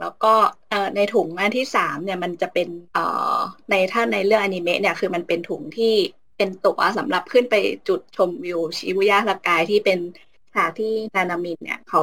[0.00, 0.34] แล้วก็
[0.70, 3.36] เอ่อในถุงอันที่สามเนี่ยมันจะเป็นเอ่อ
[3.70, 5.94] ในถ้าในเรื่องอนิเมะเนี่ยคือมันเป็นถุงที่
[6.36, 7.54] เป็นตั๋วสำหรับขึ้นไป
[7.88, 9.98] จุดชมวิวชิบุย่าสกายที่เป็น
[10.54, 12.02] ฉากที่นานามินเนี่ยเขา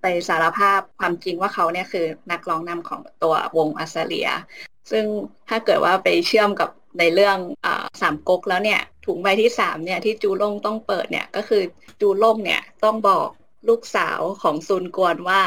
[0.00, 4.30] ไปสารภาพความจริงว่าเขาเนี่ยคือนักร้องนำของตัววงอัสเลีย
[4.90, 5.04] ซึ่ง
[5.48, 7.66] ถ้าเกิดว่าไปเชื่อมกับในเรื่องอ
[8.00, 11.62] สามก๊กแล้วเนี่ย ถุงใบที่สามเนี่ยที่จูล่งต้องเปิดเนี่ยก็คือ
[12.00, 13.28] จูล่งเนี่ยต้องบอก
[13.68, 15.40] ลูกสาวของซุนกวนว่า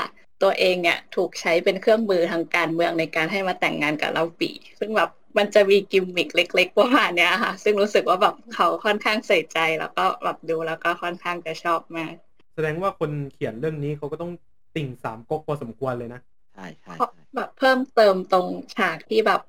[0.43, 12.13] ตัวเองเนี่ยถูกใช้เป็นเครื่องมือทางการเมืองในการให้มาแต่งงานกับเล่าปี ซึ่งแบบมันจะมีกิมมิคเล็กๆประมาณเนี้ยค่ะ ซึ่งรู้สึกว่าแบบเขาค่อนข้างใส่ใจแล้วก็แบบดูแล้วก็ค่อนข้างจะชอบมาก
[12.55, 14.31] แสดงว่าคนเขียนเรื่องนี้เขาก็ต้อง
[14.75, 16.21] ติ่งสามก๊กพอสมควรเลยนะ
[16.53, 19.41] ใช่ใช่เพราะแบบเพิ่มเติมตรงฉากที่แบบ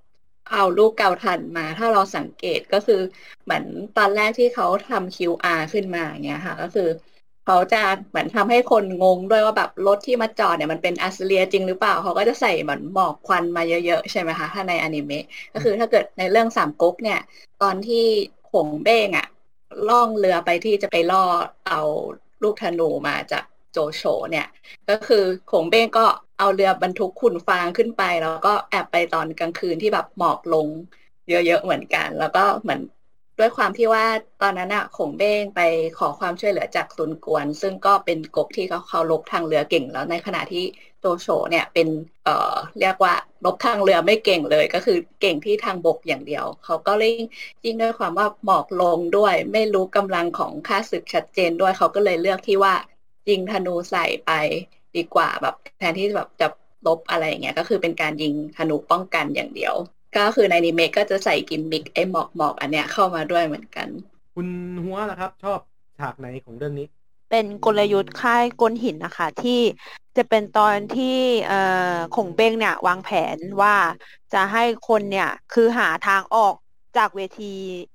[0.52, 3.00] เอาลูกเกาทันมา ถ้าเราสังเกตก็คือ
[3.44, 3.64] เหมือน
[3.98, 6.88] ตอนแรกที่เขาทำ QR ขึ้นมาอย่างเงี้ยค่ะ ก็คือ
[7.44, 17.20] เขาจะเหมือนทำให้คนงงด้วยว่าแบบรถที่มาจอดเนี่ยมันเป็นอัสเลียจริงหรือเปล่า เขาก็จะใส่เหมือนหมอกควันมาเยอะๆ ใช่ไหมคะ ถ้าในอนิเมะก็คือถ้าเกิดในเรื่องสามก๊กเนี่ย
[17.62, 18.04] ตอนที่
[18.52, 19.26] หงเบ้งอะ
[19.88, 21.24] ล่องเรือไปที่จะไปล่อ
[21.68, 21.80] เอา
[22.44, 24.46] ลูกธนูมาจากโจโฉเนี่ย
[24.88, 26.04] ก็คือขงเบ้งก็
[26.38, 30.66] เอาเรือบรรทุกขุนฟางขึ้นไป แล้วก็แอบไปตอนกลางคืนที่แบบหมอกลง
[31.28, 32.80] เยอะๆเหมือนกัน แล้วก็เหมือน
[33.38, 34.04] ด้วยความที่ว่า
[34.42, 35.60] ตอนนั้นอะขงเบ้งไป
[35.98, 40.64] ขอความช่วยเหลือจากซุนกวน ซึ่งก็เป็นกบที่เขาเขาลบทางเรือเก่งแล้วในขณะที่
[41.04, 41.88] โจโฉเนี่ยเป็น
[42.24, 47.10] เอ่อเรียกว่าลบทางเรือไม่เก่งเลยก็คือเก่งที่ทางบกอย่างเดียว เขาก็เลย
[47.64, 52.74] ยิ่งด้วยความว่าหมอกลงด้วย ไม่รู้กำลังของข้าศึกชัดเจนด้วยเขาก็เลยเลือกที่ว่า
[53.30, 54.30] ยิงธนูใส่ไป
[54.96, 56.48] ดีกว่าแบบแทนที่แบบจะ
[56.86, 59.74] ลบอะไรอย่างเงี้ยก็คือเป็นการยิงธนูป้องกันอย่างเดียว
[60.16, 63.88] ก็คือในอนิเมะก็จะใส่กิมมิคไอ้หมอกหมอกอันเนี้ยเข้ามาด้วยเหมือนกัน
[64.34, 64.48] คุณ
[64.84, 65.60] หัวล่ะครับ ชอบ
[65.98, 66.86] ฉากไหนของเรื่องนี้
[67.30, 69.60] เป็นกลยุทธ์ค่ายกลหินนะคะ ที่
[70.16, 71.60] จะเป็นตอนที่เอ่
[71.94, 73.74] อขงเบ้งเนี่ย วางแผนว่า
[74.32, 76.54] จะให้คนเนี่ยคือหาทางออก
[76.96, 77.54] จากเวที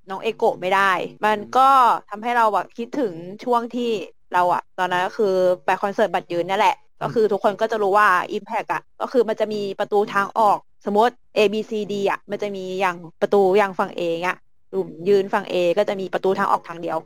[0.10, 0.92] น้องเอโกะไม่ได้
[1.26, 1.70] มันก็
[2.10, 3.14] ทำให้เราแบบคิดถึง
[3.44, 3.92] ช่วงที่
[4.34, 5.34] เราอะตอนนั้นก็คือ
[5.66, 14.36] ไปคอนเสิร์ตบัตรยืนนี่แหละ ก็คือทุกคนก็จะรู้ว่า Impact อะก็คือมันจะมีประตูทางออกสมมติ A B C D อะมันจะมีอย่างประตูอย่างฝั่ง A อะ
[14.72, 16.98] กลุ่มยืนฝั่ง A ก็จะมีประตูทางออกทางเดียว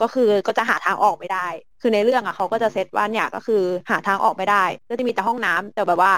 [0.00, 1.46] ก็คือก็จะหาทางออกไม่ได้
[1.80, 6.12] คือในเรื่องอะเขาก็จะเซตว่าเนี่ยก็คือหาทางออกไม่ได้ ก็จะมีแต่ห้องน้ำแต่แบบว่า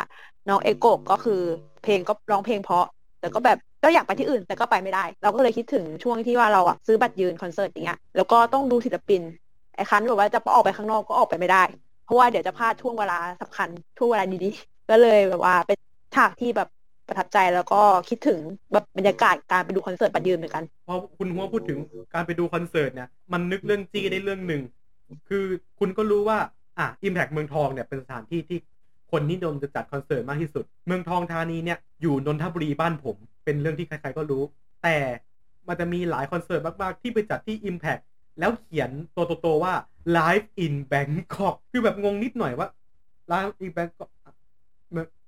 [0.48, 1.40] น้องเอโกะก็คือ
[1.82, 2.86] เพลงก็ร้องเพลงเพราะ
[3.20, 9.22] แต่ก็แบบก็อยากไปที่อื่นแต่ก็ไปไม่ได้ เราก็เลยคิดถึงช่วงที่ว่าเราอะซื้อบัตรยืนคอนเสิร์ตอย่างเงี้ย แล้วก็ต้องดูศิลปิน
[9.76, 11.62] ไอ้คันแบบว่าจะออกไปข้างนอกก็ออกไปไม่ได้
[12.04, 15.78] เพราะว่าเดี๋ยวจะพลาดช่วงเวลาสำคัญช่วงเวลาดีๆ ก็เลยแบบว่าเป็น
[16.14, 16.68] ฉากที่แบบ
[17.08, 18.38] ประทับใจแล้วก็คิดถึง
[18.72, 21.78] แบบบรรยากาศการไปดูคอนเสิร์ตบัตรยืนเหมือนกันพอคุณหัวพูดถึง
[22.14, 24.62] การไปดูคอนเสิร์ตเนี่ยมันนึกเรื่องจี้ได้เรื่องหนึ่ง
[25.28, 25.44] คือ
[25.78, 26.38] คุณก็รู้ว่า
[26.78, 28.58] อะอิมแพกเมืองทองเนี่ยเป็นสถานที่ที่
[29.10, 34.42] คนนิยมจะจัดคอนเสิร์ตมากที่สุด เมืองทองธานีเนี่ยอยู่นนทบุรีบ้านผม เป็นเรื่องที่ใครๆก็รู้
[34.82, 34.96] แต่
[35.68, 38.02] มันจะมีหลายคอนเสิร์ตมากๆที่ไปจัดที่ Impact
[38.38, 39.74] แล้วเขียนตัวโตๆว่า
[40.16, 42.68] Live in Bangkok คือแบบงงนิดหน่อยว่า
[43.32, 44.10] Live in Bangkok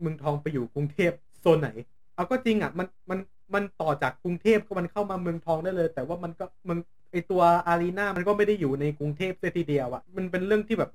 [0.00, 1.68] เมืองทองไปอยู่กรุงเทพ โซนไหน
[2.14, 3.18] เอาก็จริงอะ มันมัน
[3.54, 6.78] มันต่อจากกรุงเทพก็มันเข้ามาเมืองทองได้เลย แต่ว่ามันก็เมือง
[7.12, 10.90] ไอตัวอารีนามันก็ไม่ได้อยู่ในกรุงเทพเสียทีเดียวอะมันเป็นเรื่องที่แบบ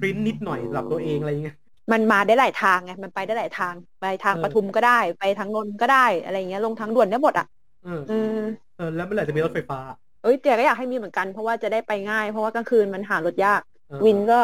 [0.00, 1.56] ปริ้นนิดหน่อยสำหรับตัวเองอะไรอย่างเงี้ย
[1.92, 7.46] มันมาได้หลายทางไงมันไปได้หลายทางไปทางเออปทุมก็ได้ไปทางนนท์ก็ได้อะไรเงี้ยลงทางด่วนได้หมดอะ
[7.82, 8.14] เออเออ
[8.76, 9.78] เออแล้วเมื่อไหร่จะมีรถไฟฟ้า
[10.22, 14.40] เอ้ยแต่ก็อยากให้มีเหมือนกันเพราะว่าจะได้ไปง่าย เพราะว่ากลางคืนมันหารถยากเออวินก็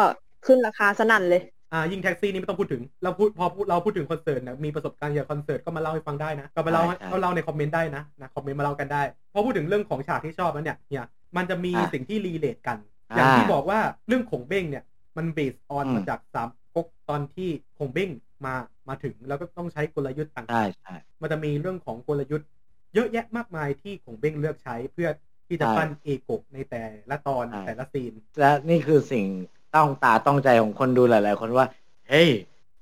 [0.47, 1.41] ขึ้นราคาสนั่นเลย
[1.73, 9.03] อ่ายิ่งแท็กซี่นี่ไม่ต้องพูดถึง เราพูดพอพูดเราพูดถึงคอนเสิร์ตนะมีประสบการณ์เกี่ยวกับคอนเสิร์ตก็มาเล่าให้ฟังได้นะก็มาเล่าให้ใช่ใช่ก็เล่าในคอมเมนต์ได้นะนะคอมเมนต์มาเล่ากันได้
[9.33, 11.05] พอพูดถึงเรื่องของฉากที่ชอบแล้วเนี่ยเนี่ย
[11.37, 12.79] มันจะมีอะสิ่งที่ relate กัน
[13.15, 14.85] อย่างอ่าที่บอกว่าเรื่องขงเบ้งเนี่ย
[15.17, 17.49] มัน based on อืมมาจากสามก๊กตอนที่
[17.79, 18.11] ขงเบ้ง
[18.45, 18.55] มา
[18.89, 22.49] มาถึงแล้วก็ต้องใช้กลยุทธ์ต่างใช่ใช่ๆมันจะมีเรื่องของกลยุทธ์
[22.95, 25.09] เยอะแยะมากมายที่ขงเบ้งเลือกใช้เพื่อ
[25.49, 29.27] ที่จะใช่ปั้นเอโกะในแต่ละตอนใช่แต่ละ scene และนี่คือสิ่ง
[29.75, 31.67] ต้องตาต้องใจของคนดูหลาย ๆ คนว่า
[32.09, 32.29] เฮ้ย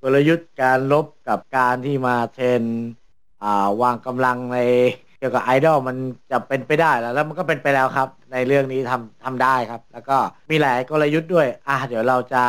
[0.02, 2.62] กลยุทธ์การรบกับการที่มา train
[3.42, 4.58] อ่าวางกำลังใน
[5.18, 5.96] เกี่ยวกับไอดอลมัน
[6.30, 10.16] จะเป็นไปได้แล้ว แล้วมันก็เป็นไปแล้วครับ ในเรื่องนี้ทำทำได้ครับ แล้วก็
[10.50, 12.42] มีหลายกลยุทธ์ด้วย อะเดี๋ยวเราจะ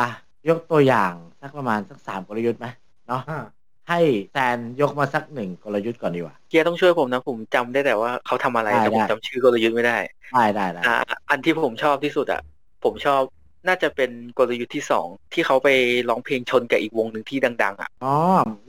[0.48, 2.66] ยกตัวอย่างสักประมาณสักสามกลยุทธ์ไหม
[3.08, 3.44] เนาะอ่า
[3.88, 9.96] ให้แซนยกมาสักหนึ่งกลยุทธ์ก่อนดีกว่าเกียร์ต้องช่วยผมนะผมจำได้แต่ว่าเขาทำอะไรได้แต่ผมได้จำชื่อกลยุทธ์ไม่ได้
[10.32, 10.94] ได้ได้ได้อ่า
[11.30, 12.40] อันที่ผมชอบที่สุดอะ
[12.84, 13.20] ผมชอบ
[13.68, 15.68] น่าจะเป็นกลยุทธ์ที่สองที่เขาไป
[16.08, 18.14] ร้องเพลงชนกับอีกวงหนึ่งที่ดัง ๆ อะอ๋อ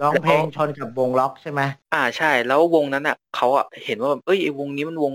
[0.01, 1.61] ร้องเพลงชนกับวงล็อกใช่ไหม
[1.93, 5.13] อ่าใช่ แล้ววงนั้นอะเขาอะเห็นว่าแบบเอ้ยไอ้วงนี้มันวง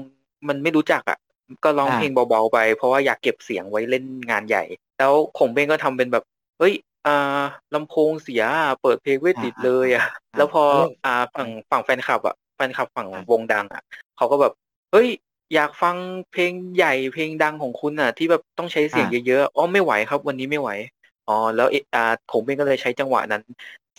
[0.48, 1.18] มันไม่รู้จักอะ
[1.64, 4.64] ก็ร้องอ่าเพลงเบาๆไป เพราะว่าอยากเก็บเสียงไว้เล่นงานใหญ่
[4.98, 6.24] แล้วคงเบ้งก็ทำเป็นแบบ
[6.58, 6.74] เฮ้ย
[7.06, 7.42] อ่า
[7.74, 10.04] ลำโพงเสียอะเปิดเพลงไม่ติดเลยอะ
[10.36, 10.64] แล้วพอ
[11.04, 13.82] อ่าฝั่งฝั่งแฟนคลับอะแฟนคลับฝั่งวงดังอะ
[14.16, 14.52] เขาก็แบบ
[14.92, 15.08] เฮ้ย
[15.54, 15.96] อยากฟัง
[16.32, 20.70] เพลงใหญ่เพลงดังของคุณอะ ที่แบบต้องใช้เสียงเยอะๆอ๋อไม่ไหวครับ วันนี้ไม่ไหว
[21.28, 23.42] อ๋อแล้วเออ่าผมเองก็เลยใช้จังหวะนั้น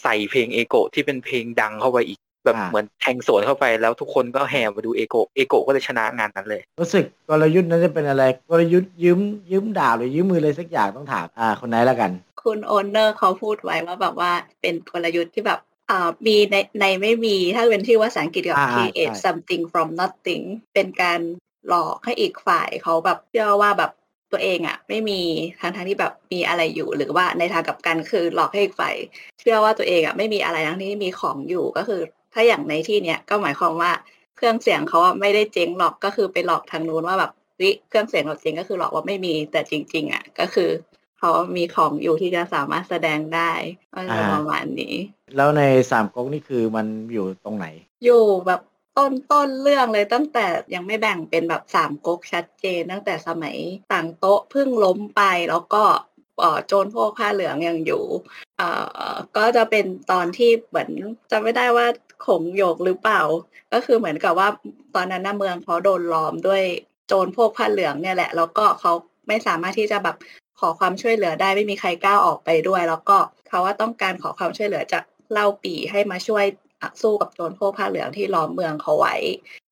[0.04, 9.20] ใส่เพลงเอโกที่เป็นเพลงดังเข้าไปอีกแบบอ่าเหมือนแทงสวนเข้าไปแล้วทุกคนก็แห่มาดูเอโกเอโกก็เลยชนะงานนั้นเลย รู้สึกกลยุทธ์นั้นจะเป็นอะไรกลยุทธ์ยืม
[9.52, 12.12] ยืมดาบหรือยืมมืออะไรสักอย่างต้องถามอ่าคนไหนละกัน
[12.44, 14.32] คุณโอนเนอร์เขาพูดไว้ว่าแบบว่า
[14.62, 15.60] เป็นกลยุทธ์ที่แบบ
[15.90, 21.20] อ่ามีในในไม่มีถ้าเป็นชื่อว่าภาษาอังกฤษกับอ่า create ใช่ something from nothing เป็นการ
[21.68, 23.92] หลอกให้อีกฝ่ายเขาแบบเชื่อว่าแบบ
[24.32, 25.22] ตัวเองอะ ไม่มี
[25.60, 28.96] ทางทางๆที่แบบมีอะไรอยู่ หรือว่าในทางกลับกันคือหลอกให้อีกฝ่าย
[29.40, 32.02] เชื่อว่าตัวเองอะไม่มีอะไรทั้งที่มีของอยู่ก็คือ
[32.34, 33.92] ถ้าอย่างในที่เนี้ยก็หมายความว่า
[34.38, 37.32] เครื่องเสียงเขาอะไม่ได้เจ๊งหรอกก็คือไปหลอกทางนู้นว่าแบบ
[37.62, 40.70] วิเครื่องเสียงเราเจ๊งก็คือหลอกว่าไม่มีแต่จริง ๆอะก็คือ
[41.26, 43.52] เขามีของอยู่ที่จะสามารถแสดงได้
[43.94, 44.96] ก็จะอ่าประมาณนี้
[45.36, 45.62] แล้วใน
[45.92, 47.66] สามก๊กนี่คือมันอยู่ตรงไหน
[48.04, 48.62] อยู่แบบ
[48.98, 50.46] ต้นต้นเรื่องเลยตั้งแต่
[50.76, 53.56] ยังไม่แบ่งเป็นแบบสามก๊กชัดเจน ตั้งแต่สมัย
[53.94, 55.84] ต่างโต๊ะเพิ่งล้มไปแล้วก็
[56.40, 58.04] เอ่อโจรพวกผ้าเหลืองยังอยู่
[58.58, 58.70] เอ่
[59.12, 60.90] อก็จะเป็นตอนที่เหมือน
[61.32, 61.88] จำไม่ได้ว่า
[62.26, 63.22] ขงโยกหรือเปล่า
[63.74, 64.48] ก็คือเหมือนกับว่า
[64.96, 66.64] ตอนนั้นหน้าเมืองเขาโดนล้อมด้วย
[67.08, 68.92] โจรพวกผ้าเหลืองเนี่ยแหละ แล้วก็เขา
[69.28, 76.46] ไม่สามารถที่จะแบบข อความช่วยเหลือได้ไม่มีใครกล้าออกไปด้วย แล้วก็เขาว่าต้องการขอความช่วยเหลือจากเล่าปีให้มาช่วย
[77.02, 79.16] สู้กับโจรพวกผ้าเหลืองที่ล้อมเมืองเขาไว้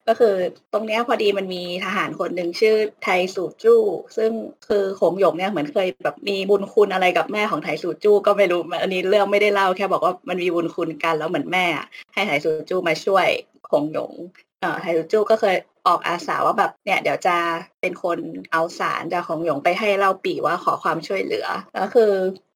[0.08, 0.36] ก็คือ
[0.74, 3.82] ตรงเนี้ยพอดีมันมีทหารคนหนึ่งชื่อไทสูจู้
[4.18, 4.32] ซึ่ง
[4.68, 11.66] คือหงหยกเนี่ยเหมือนเคยแบบมีบุญคุณอะไรกับแม่ของไทสูจู้ก็ไม่รู้อันนี้เรื่องไม่ได้เล่าแค่บอกว่ามันมีบุญคุณกันแล้วเหมือนแม่
[12.14, 13.28] ให้ไทสูจู้มาช่วย
[13.72, 14.12] หงหยง
[14.82, 15.56] ไทสูจูก็เคย
[15.88, 17.36] ออกอาสาว่าแบบเนี่ยเดี๋ยวจะ
[17.82, 18.20] เป็นคน
[18.52, 22.12] เอาสารจากของหยงไปให้เล่าปีว่าขอความช่วยเหลือแล้วคือ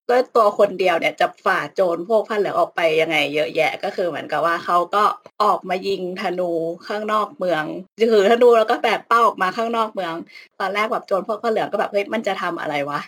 [0.10, 5.04] ด้วยตัวคนเดียวเนี่ยจะฝ่าโจรพวกผ้าเหลืองออกไปยังไงเยอะแยะก็คือเหมือนกับว่าเขาก็
[5.44, 6.52] ออกมายิงธนู
[6.88, 7.64] ข้างนอกเมือง
[8.12, 10.14] ถือธนูแล้วก็แบกเป้าออกมาข้างนอกเมือง
[10.60, 13.00] ตอนแรกแบบโจรพวกผ้าเหลืองก็แบบเฮ้ยมันจะทำอะไรวะ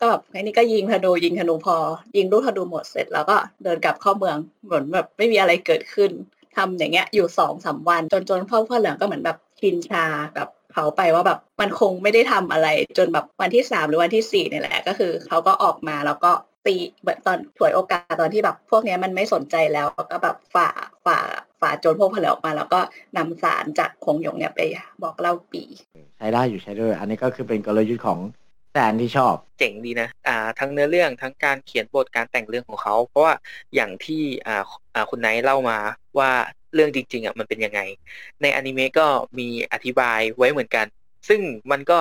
[0.00, 1.76] ก็แบบไอ้นี่ก็ยิงธนูยิงธนูพอ
[2.16, 6.10] ยิงลูกธนูหมดเสร็จแล้วก็เดินกลับเข้าเมืองเหมือนแบบไม่มีอะไรเกิดขึ้น
[6.56, 10.04] ทำอย่างเงี้ยอยู่สองสามวันจนจนพ่อผ้าเหลืองก็เหมือนแบบชินชา
[10.38, 16.32] กับเขาไปว่าแบบมันคงไม่ได้ทำอะไร จนแบบวันที่สามหรือวันที่สี่เนี่ยแหละ ก็คือเขาก็ออกมาแล้วก็
[16.66, 16.74] ตี
[17.04, 20.68] แบบตอนถวยโอกาสตอนที่แบบพวกนี้มันไม่สนใจแล้วก็แบบฝ่า
[21.06, 21.18] ฝ่า
[21.60, 22.80] ฝ่าโจรพวกผ้หลืองออกมา แล้วก็
[23.16, 24.60] นำสารจากคงหยงเนี่ยไป
[25.02, 25.62] บอกเล่าปี
[26.18, 28.18] ใช้ได้อยู่ใช้ด้วย อันนี้ก็คือเป็นกลยุทธ์ของ
[28.72, 33.34] แซนที่ชอบเจ๋งดีนะอ่าทั้งเนื้อเรื่องทั้งการเขียนบทการแต่งเรื่องของเขา เพราะว่า
[33.74, 34.64] อย่างที่อ่า
[34.94, 35.78] อ่าคุณไนท์เล่ามา
[36.18, 36.30] ว่า
[36.74, 37.80] เรื่องจริงๆอะมันเป็นยังไง
[38.42, 39.06] ในอนิเมะก็
[39.38, 40.86] มีอธิบายไว้เหมือนกัน
[41.28, 41.40] ซึ่ง
[41.70, 41.98] มันก็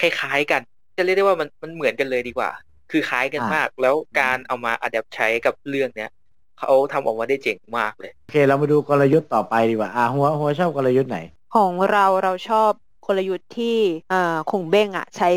[0.00, 0.60] คล้ายๆกัน
[0.96, 2.50] จะเรียกได้ว่ามันมันเหมือนกันเลยดีกว่า
[2.90, 6.10] คือคล้ายกันอ่ามมาก แล้วการเอามาอัดแอปใช้กับเรื่องเนี้ย
[6.58, 11.18] เขาทำออกมาได้เจ๋งมากเลย โอเค เรามาดูกลยุทธ์ต่อไปดีกว่าอ่าหัวหัวชอบกลยุทธ์ไหน
[11.54, 12.70] ของเราเราชอบ
[13.06, 13.78] กลยุทธ์ที่
[14.10, 15.30] เอ่อคงเบ้งอะ ใช้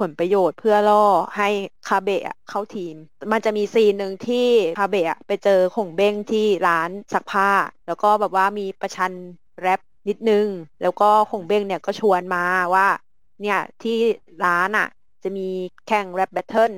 [0.00, 1.04] ผลประโยชน์เพื่อล่อ
[1.36, 1.48] ให้
[1.88, 2.94] คาเบะเข้าทีม
[3.32, 7.50] มันจะมีซีนหนึ่งที่คาเบะไปเจอคงเบ้งที่ร้านซักผ้า
[7.86, 9.12] แล้วก็แบบว่ามีประชัน
[9.60, 10.46] แรปนิดนึง
[10.80, 12.86] แล้วก็ขงเบ้งเนี่ยก็ชวนมาว่า
[13.40, 13.96] เนี่ยที่
[14.44, 14.86] ร้านอะ
[15.22, 15.42] จะมี
[15.84, 16.72] แข่ง rap battle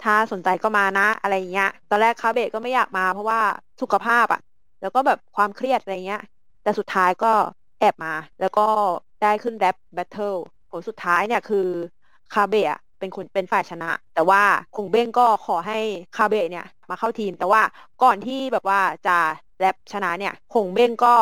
[0.00, 3.40] ถ้าสนใจก็มานะอะไรเงี้ย ตอนแรกคาเบะก็ไม่อยากมาเพราะว่า
[3.80, 4.40] สุขภาพอะ
[4.80, 6.20] แล้วก็แบบความเครียดอะไรเงี้ย
[6.62, 7.26] แต่สุดท้ายก็
[7.78, 8.62] แอบมา แล้วก็
[9.20, 10.34] ได้ขึ้น rap battle
[10.70, 11.58] ผลสุดท้ายเนี่ยคือ
[12.34, 15.78] คาเบะเป็นคนเป็นฝ่ายชนะ แต่ว่าขงเบ้งก็ขอให้
[16.16, 17.62] คาเบะเนี่ยมาเข้าทีม แต่ว่า
[18.02, 19.10] ก่อนที่แบบว่าจะ
[19.58, 21.14] แรปชนะเนี่ยขงเบ้งก็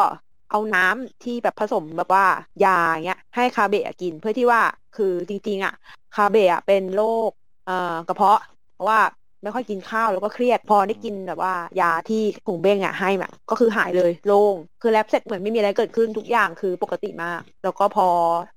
[0.51, 2.25] เอาน้ำที่แบบผสมแบบว่า
[2.65, 2.71] ยา
[3.05, 4.63] เงี้ยให้คาเบะกินเพื่อที่ว่า
[4.97, 5.73] คือจริงๆอะ
[6.13, 7.31] คาเบะเป็นโรค
[7.65, 7.73] เอ่อ
[8.07, 8.41] กระเพาะ
[8.75, 9.01] เพราะว่า
[9.43, 18.09] ไม่ค่อยกินข้าวแล้วก็เครียดพอได้กินแบบว่า ยาที่ขงเบ้งอะให้แบบก็คือหายเลยโล่งคือแรปเสร็จเหมือนไม่มีอะไรเกิดขึ้นทุกอย่างคือปกติมาก แล้วก็พอ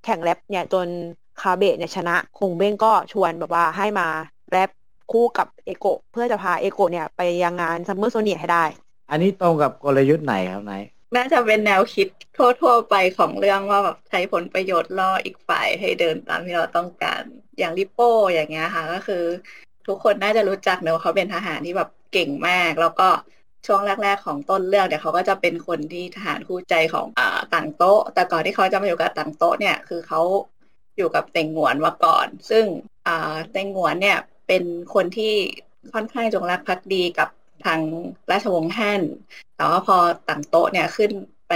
[0.05, 0.87] แข่งแรปเนี่ยจน
[1.41, 4.07] คาเบะเนี่ยชนะขงเบ้งก็ชวนแบบว่าให้มา
[4.51, 4.69] แรป
[5.11, 8.63] คู่กับเอโกะเพื่อจะพาเอโกะเนี่ยไปยังงานซัมเมอร์โซเนียให้ได้
[9.09, 10.73] อันนี้ตรงกับกลยุทธ์ไหนครับไหน
[11.15, 17.21] น่าจะเป็นแนวคิดทั่ว ๆ ไปของเรื่องว่าแบบใช้ผลประโยชน์ล่ออีกฝ่ายให้เดินตามที่เราต้องการ
[17.59, 19.23] อย่างลิโป้อย่างเงี้ยค่ะ ก็คือ
[19.87, 23.09] ทุกคนน่าจะรู้จักเนอะเขาเป็นทหารที่แบบเก่งมาก แล้วก็
[23.67, 30.21] ช่วงแรก ๆ ของต้นเรื่องเนี่ยเขาก็จะเป็นคนที่ทหารคู่ใจของอ่าตั๋งโต๊ะ แต่ก่อนที่เขาจะมาอยู่กับตั๋งโต๊ะเนี่ย คือเขา
[30.99, 32.65] อยู่กับเต็งหงวนมาก่อน ซึ่ง
[33.51, 35.33] เต็งหงวนเนี่ยเป็นคนที่
[35.93, 37.29] ค่อนข้างจงรักภักดีกับ
[37.65, 37.79] ทาง
[38.31, 39.01] ราชวงศ์แฮั่น
[39.55, 39.97] แต่ว่าพอ
[40.29, 41.11] ต่างโต๊ะเนี่ยขึ้น
[41.49, 41.53] ไป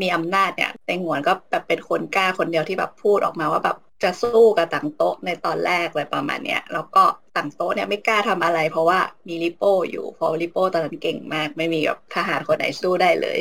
[0.00, 7.04] มีอำนาจเนี่ยเต็งหวนก็แบบเป็นคนกล้าคนเดียวที่แบบพูดออกมาว่าแบบจะสู้กับต่างโต๊ะในตอนแรกอะไรประมาณเนี้ยแล้วก็
[7.36, 13.38] ต่างโต๊ะเนี่ยไม่กล้าทำอะไร เพราะว่ามีลิโป้อยู่เพราะลิโป้ตอนนั้นเก่งมาก ไม่มีแบบทหารคนไหนสู้ได้เลย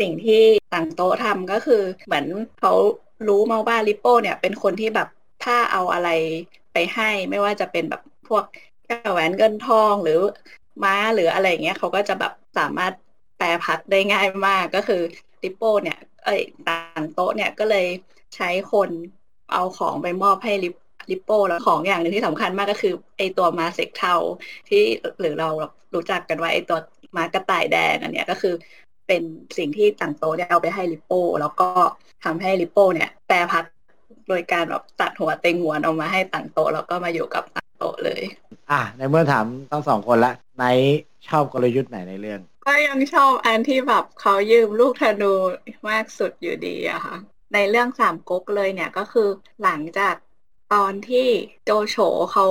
[0.00, 0.42] สิ่งที่
[0.74, 2.26] ต่างโต๊ะทำก็คือเหมือน
[2.60, 2.72] เขา
[3.28, 5.08] รู้มาว่าลิปโป้เนี่ย เป็นคนที่แบบ
[5.44, 6.08] ถ้าเอาอะไร
[6.72, 8.44] ไปให้ไม่ว่าจะเป็นแบบพวก
[8.86, 10.18] แก้วแหวนเงินทองหรือ
[10.84, 12.92] ม้าหรืออะไรอย่างเงี้ยเขาก็จะแบบสามารถ
[13.38, 15.00] แปลพักได้ง่ายมากก็คือ
[15.42, 17.86] ลิปโป้เนี่ย เอ้ยต่างโต๊ะเนี่ยก็เลย
[18.36, 18.90] ใช้คน
[19.52, 20.74] เอาของไปมอบให้ลิป
[21.10, 24.14] ลิปโป้แล้วของอย่างหนึ่งที่สำคัญมากก็คือไอตัวมาเซ็กเทา
[24.68, 24.82] ที่
[25.20, 25.48] หรือเรา
[25.94, 26.78] รู้จักกันว่าไอตัว
[27.16, 28.54] ม้ากระต่ายแดงอันเนี้ยก็คือ
[29.10, 31.68] เป็นสิ่งที่ต่างโต๊ะเนี่ยเอาไปให้ลิปโป้แล้วก็
[32.24, 33.64] ทำให้ลิปโป้เนี่ย แปลพัก
[34.28, 38.22] โดยการแบบตัดหัวเต็งหัวเอามาให้ต่างโต๊ะแล้วก็มาอยู่กับต่างโต๊ะเลย
[38.70, 45.32] อะในเมื่อถามทั้งสองคนละไนท์ชอบกลยุทธ์ไหนในเรื่อง ก็ยังชอบอันที่แบบเขายืมลูกธนู
[45.88, 47.16] มากสุดอยู่ดีอะค่ะ
[47.54, 49.28] ในเรื่องสามก๊กเลยเนี่ยก็คือ
[49.62, 50.14] หลังจาก
[50.74, 51.28] ตอนที่
[51.64, 51.96] โจโฉ
[52.32, 52.46] เขา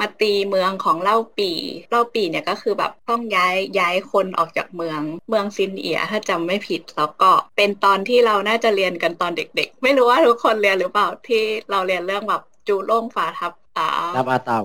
[0.00, 1.50] มาตีเมืองของเล่าปี
[1.90, 14.58] เล่าปีเนี่ยก็คือแบบต้องย้ายย้ายคนออกจากเมือง เมืองซินเอียถ้าจำไม่ผิดแล้วก็เป็นตอนที่เราน่าจะเรียนกันตอนเด็ก ๆ ไม่รู้ว่าทุกคนเรียนหรือเปล่าที่เราเรียนเรื่องแบบจูโล่งฝาทับอ่ารับอาเตา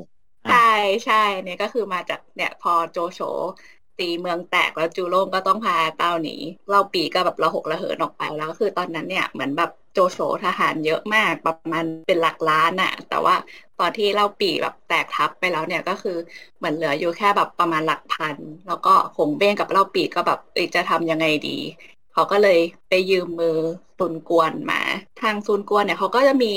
[0.52, 0.72] ใช่
[1.06, 3.20] ใช่เนี่ยก็คือมาจากเนี่ยพอโจโฉ
[4.00, 6.36] ตีเมืองแตกแล้วจูโร่ก็ต้องพาเต้าหนี
[6.70, 13.36] เล่าปีก็แบบระหกระเหินออกไปแล้วก็คือตอนนั้นเนี่ยเหมือนแบบโจโฉทหารเยอะมากประมาณเป็นหลักล้านอะแต่ว่า
[13.80, 16.18] ตอนที่เล่าปีแบบแตกทับไปแล้วเนี่ยก็คือ
[16.58, 18.38] เหมือนเหลืออยู่แค่แบบประมาณหลักพัน
[18.68, 20.40] แล้วก็หงเบ้งกับเล่าปีก็แบบ
[20.76, 21.58] จะทำยังไงดี
[22.20, 22.60] เขาก็เลย
[22.90, 23.58] ไปยืมมือ
[24.00, 24.82] ซุนกวนมา
[25.22, 26.54] ทางซุนกวนเนี่ยเขาก็จะมี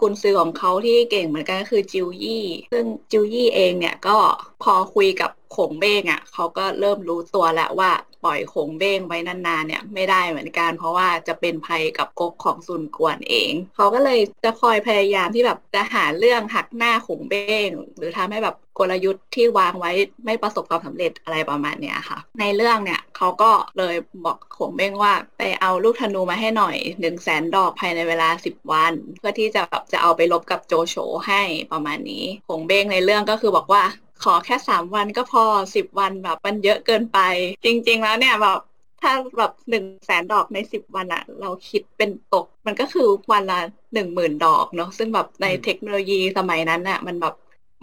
[0.00, 4.16] กุนซือของเขาที่เก่งเหมือนกันก็คือจิวยี่ ซึ่งจิวยี่เองเนี่ยก็
[4.62, 7.92] พอคุยกับขงเบ้งอะเขาก็เริ่มรู้ตัวแล้วว่า
[8.24, 19.92] ปล่อยขงเบ้งไว้นานๆเนี่ยไม่ได้เหมือนกัน เพราะว่าจะเป็นภัยกับก๊กของซุนกวนเอง เขาก็เลยจะคอยพยายามที่แบบจะหาเรื่องหักหน้าขงเบ้ง หรือทำให้แบบ กลยุทธ์ที่วางไว้
[20.24, 30.96] ไม่ประสบความสำเร็จอะไรประมาณเนี้ยค่ะ ในเรื่องเนี่ยเขาก็เลยบอกขงเบ้งว่าไปเอาลูกธนูมาให้หน่อยหนึ่งแสนดอกภายในเวลาสิบวัน เพื่อที่จะแบบจะเอาไปลบกับโจโฉ
[31.28, 33.82] ให้ประมาณนี้ขงเบ้งในเรื่องก็คือบอกว่า
[34.24, 37.18] ขอแค่สามวันก็พอสิบวันแบบมันเยอะเกินไป
[37.64, 38.60] จริง ๆ แล้วเนี่ยแบบ
[39.02, 43.60] ถ้าแบบหนึ่งแสนดอกในสิบวันอะเราคิดเป็นตก มันก็คือวันละ
[43.94, 47.34] หนึ่งหมื่นดอกเนาะซึ่งแบบในเทคโนโลยีสมัยนั้นอะมันแบบ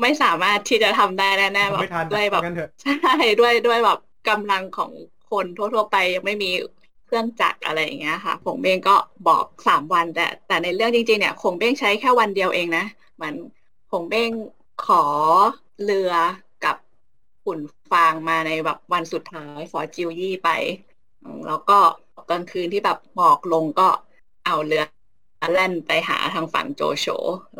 [0.02, 4.92] ไม่สามารถที่จะทำได้แน่ๆแบบไม่ทันด้วยแบบว่างั้นเถอะใช่ด้วยด้วยแบบกำลังของ
[5.32, 6.52] คนทั่วๆไปยังไม่มี
[7.06, 8.96] เครื่องจักรอะไรอย่างเงี้ยค่ะคงเบ้งก็
[9.28, 12.86] บอกสามวันแต่ แต่ในเรื่องจริงๆเนี่ยคงเบ้งใช้แค่วันเดียวเองนะ
[13.16, 13.36] เหมือน
[13.92, 14.32] คงเบ้ง
[14.86, 15.04] ขอ
[15.84, 16.14] เรือ
[16.66, 16.76] กับ
[17.44, 17.60] ขุน
[17.92, 20.50] ฟางมาในแบบวันสุดท้ายขอจิวยี่ไป
[21.24, 21.80] อืมแล้วก็
[22.30, 23.88] กลางคืนที่แบบหมอกลงก็
[24.46, 24.84] เอาเรือ
[25.54, 27.08] แล่นไปหาทางฝั่งโจโฉ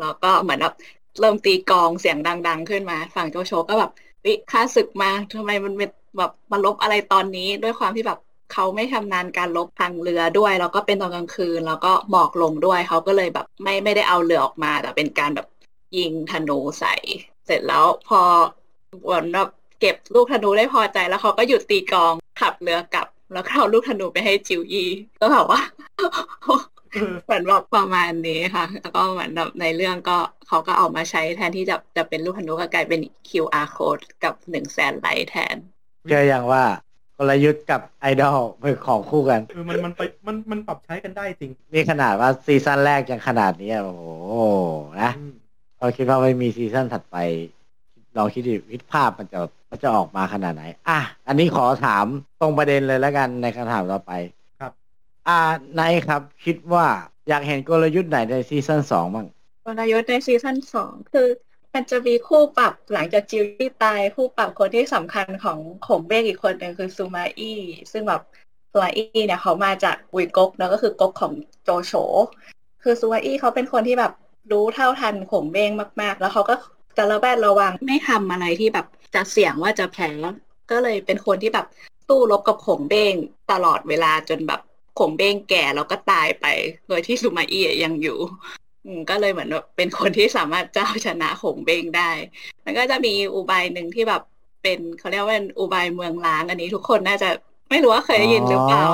[0.00, 0.74] แล้วก็เหมือนแบบ
[1.20, 3.90] เริ่มตีกองเสียงดัง ๆ ขึ้นมา ฝั่งโจโฉก็แบบ
[4.24, 8.18] วิข้าศึกมาทำไมมันเป็นแบบมาลบอะไรตอนนี้ด้วยความที่แบบ
[8.52, 15.46] เขาไม่ชำนาญการลบทางเรือด้วย แล้วก็เป็นตอนกลางคืน แล้วก็หมอกลงด้วยเขาก็เลยแบบไม่ไม่ได้เอาเรือออกมา แต่เป็นการแบบ
[15.98, 16.94] ยิงธนูใส่
[17.46, 18.20] เสร็จแล้วพอ
[19.02, 19.48] เหมือนแบบ
[19.80, 24.84] เก็บลูกธนูได้พอใจแล้วเขาก็หยุดตีกองขับเรือกลับ แล้วเอาลูกธนูไปให้จิวยี
[25.20, 25.60] ก็แบบว่า
[27.24, 30.18] เหมือนแบบประมาณนี้ค่ะ แล้วก็เหมือนแบบในเรื่องก็
[30.48, 35.56] เขาก็เอามาใช้แทนที่จะจะเป็นลูกธนูก็กลายเป็น QR code กับหนึ่งแสนไลท์แทน
[36.08, 36.64] เชื่ออย่างว่า
[37.18, 44.44] กลยุทธ์กับไอดอลเป็นของคู่กันเออมันมันไปมันมันปรับใช้กันได้จริงนี่ขนาดว่าซีซั่นแรกยังขนาดนี้อะโอ้โห
[45.02, 45.10] นะ
[45.78, 47.16] เราคิดว่าไม่มี season ถัดไป
[48.16, 49.38] ลองคิดดิวิภาพมันจะ
[49.70, 52.06] มันจะออกมาขนาดไหน อะ อันนี้ขอถาม
[52.40, 54.37] ตรงประเด็นเลยแล้วกันในคำถามต่อไปครับ
[55.28, 55.38] อ่า
[55.74, 56.86] ไนท์ครับ คิดว่า
[57.28, 59.26] อยากเห็นกลยุทธ์ไหนใน season สองบ้าง
[59.66, 61.28] กลยุทธ์ใน season สองคือ
[61.74, 67.60] มันจะมีคู่ปรับหลังจากจิวยี่ตายคู่ปรับคนที่สำคัญของขงเบ้งอีกคนหนึ่งคือสุมาอี้
[67.92, 68.22] ซึ่งแบบ
[68.72, 71.32] สุมาอี้เนี่ยเขามาจากวุยก๊กเนอะก็คือก๊กของ
[71.64, 71.92] โจโฉ
[72.82, 74.12] คือซูมาอี้เขาเป็นคนที่แบบ
[74.52, 75.70] รู้เท่าทันขงเบง
[76.00, 76.54] มาก ๆ แล้วเขาก็
[76.96, 80.10] จะระแวดระวังไม่ทำอะไรที่แบบจะเสี่ยงว่าจะแพ้
[80.70, 81.66] ก็เลยเป็นคนที่แบบ
[82.08, 83.14] สู้รบกับขงเบง
[83.52, 84.60] ตลอดเวลาจนแบบ
[84.98, 86.46] ขงเบ้งแก่แล้วก็ตายไป
[86.88, 88.18] โดยที่ซูมาอี้ยังอยู่
[89.10, 92.10] ก็เลยเหมือนแบบเป็นคนที่สามารถเจ้าชนะขงเบงได้
[92.64, 94.22] มันก็จะมีอุบายหนึ่งที่แบบ
[94.62, 97.28] เป็นเขาเรียกว่าเป็นอุบายเมืองล้างอันนี้ทุกคนน่าจะ
[97.70, 98.84] ไม่รู้ว่าเคยได้ยินหรือเปล่า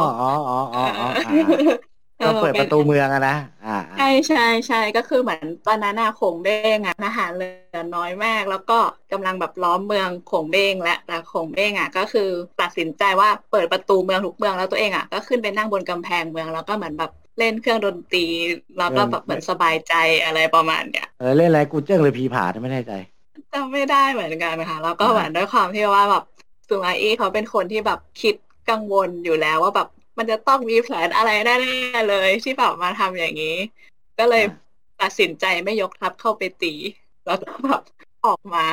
[2.25, 3.33] อ๋ออ๋ออ๋ออ๋ออ๋อก็เปิดประตูเมืองอะนะ
[3.65, 7.45] อ่าอ่าใช่ใช่ใช่ก็คือเหมือนตอนนั้นน่ะขงเบ้งอะทหารเรื
[7.77, 8.75] อน้อยมาก แล้วก็
[9.11, 12.21] กำลังแบบล้อมเมืองขงเบ้งและแต่ขงเบ้งอะก็คือ
[12.59, 18.19] ตัดสินใจว่าเปิดประตูเมืองทุกเมืองแล้วตัวเองอะก็ขึ้นไปนั่งบนกำแพงเมืองแล้วก็เหมือนแบบเล่นเครื่องดนตรี
[18.77, 19.93] แล้วก็แบบเหมือนสบายใจ
[20.25, 22.93] อะไรประมาณเนี้ยเออเล่นอะไรกูเจิ้งหรือผีผาไม่แน่ใจ
[23.53, 26.23] จำไม่ได้เหมือนกันนะคะแล้วก็เหมือนด้วยความที่ว่าแบบ
[26.69, 28.35] ซูมาอี้เขาเป็นคนที่แบบคิด
[28.69, 33.57] กังวลอยู่แล้วว่าแบบ มันจะต้องมีแผนอะไรแน่ๆเลย ที่แบบมาทำอย่างนี้
[34.19, 34.45] ก็เลย
[35.01, 36.75] ตัดสินใจไม่ยกทัพเข้าไปตี
[37.27, 37.83] แล้วก็แบบ
[38.27, 38.65] ออกมา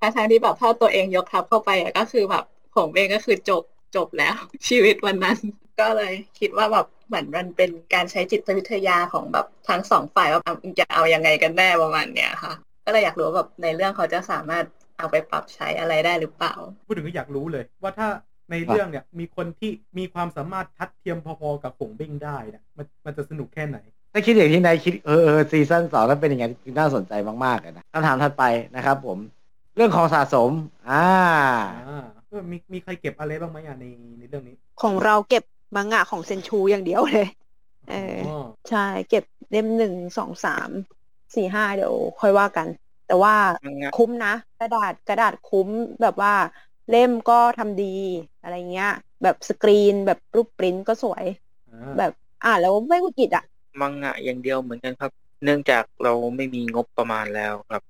[0.00, 2.44] ทั้งๆที่แบบถ้าตัวเองยกทัพเข้าไปอะก็คือแบบ
[2.76, 3.62] ผมเองก็คือจบ
[3.96, 4.36] จบแล้ว
[4.68, 5.36] ชีวิตวันนั้น
[5.80, 10.42] ก็เลยคิดว่าแบบเหมือนมันเป็นการใช้จิตวิทยาของแบบทั้งสองฝ่ายว่า
[10.80, 12.52] จะเอายังไงกันแน่ประมาณเนี้ยค่ะ
[12.86, 14.64] ก็เลยอยากรู้ว่าแบบในเรื่องเขาจะสามารถ
[14.98, 16.54] เอาไปปรับใช้อะไรได้หรือเปล่า
[16.86, 18.08] พูดถึงก็อยากรู้เลย ว่าถ้า
[18.50, 23.78] ในเรื่องเนี่ยมีคนที่มีความสามารถทัดเทียมพอๆกับผงเบ้งได้เนี่ยมันมันจะสนุกแค่ไหน
[24.12, 27.12] ถ้าคิดอย่างที่นายคิดเออเออซีซั่นสองถ้าเป็นอย่างนั้นคือน่าสนใจ
[27.44, 28.44] มากๆเลยนะคำถามถัดไป
[28.76, 29.18] นะครับ ผม
[29.76, 30.50] เรื่องของสะสม
[30.90, 31.06] อ่า
[31.88, 33.84] อ่าเออมีมีใครเก็บอะไรบ้างไหมอะใน
[34.18, 35.44] ในเรื่องนี้ ของเราเก็บ
[35.76, 37.28] มังงะของเซนชูอย่างเดียวเลย
[37.90, 38.36] เอออ๋อ
[38.70, 40.70] ใช่เก็บเล่มหนึ่งสองสาม
[41.34, 42.66] สี่ห้าเดี๋ยวค่อยว่ากัน
[43.06, 43.34] แต่ว่า
[43.66, 45.68] มังงะคุ้มนะ กระดาษกระดาษคุ้ม
[46.02, 46.32] แบบว่า
[46.90, 47.96] เล่มก็ทำดี
[48.42, 48.90] อะไรเงี้ย
[49.22, 51.24] แบบสกรีนแบบรูปปริ้นท์ก็สวย
[51.70, 52.12] อ่าแบบ
[52.44, 53.44] อ่านแล้วไม่หงุดหงิดอะ
[53.80, 55.10] มังงะอย่างเดียวเหมือนกันครับ
[55.44, 57.82] เนื่องจากเราไม่มีงบประมาณแล้วครับ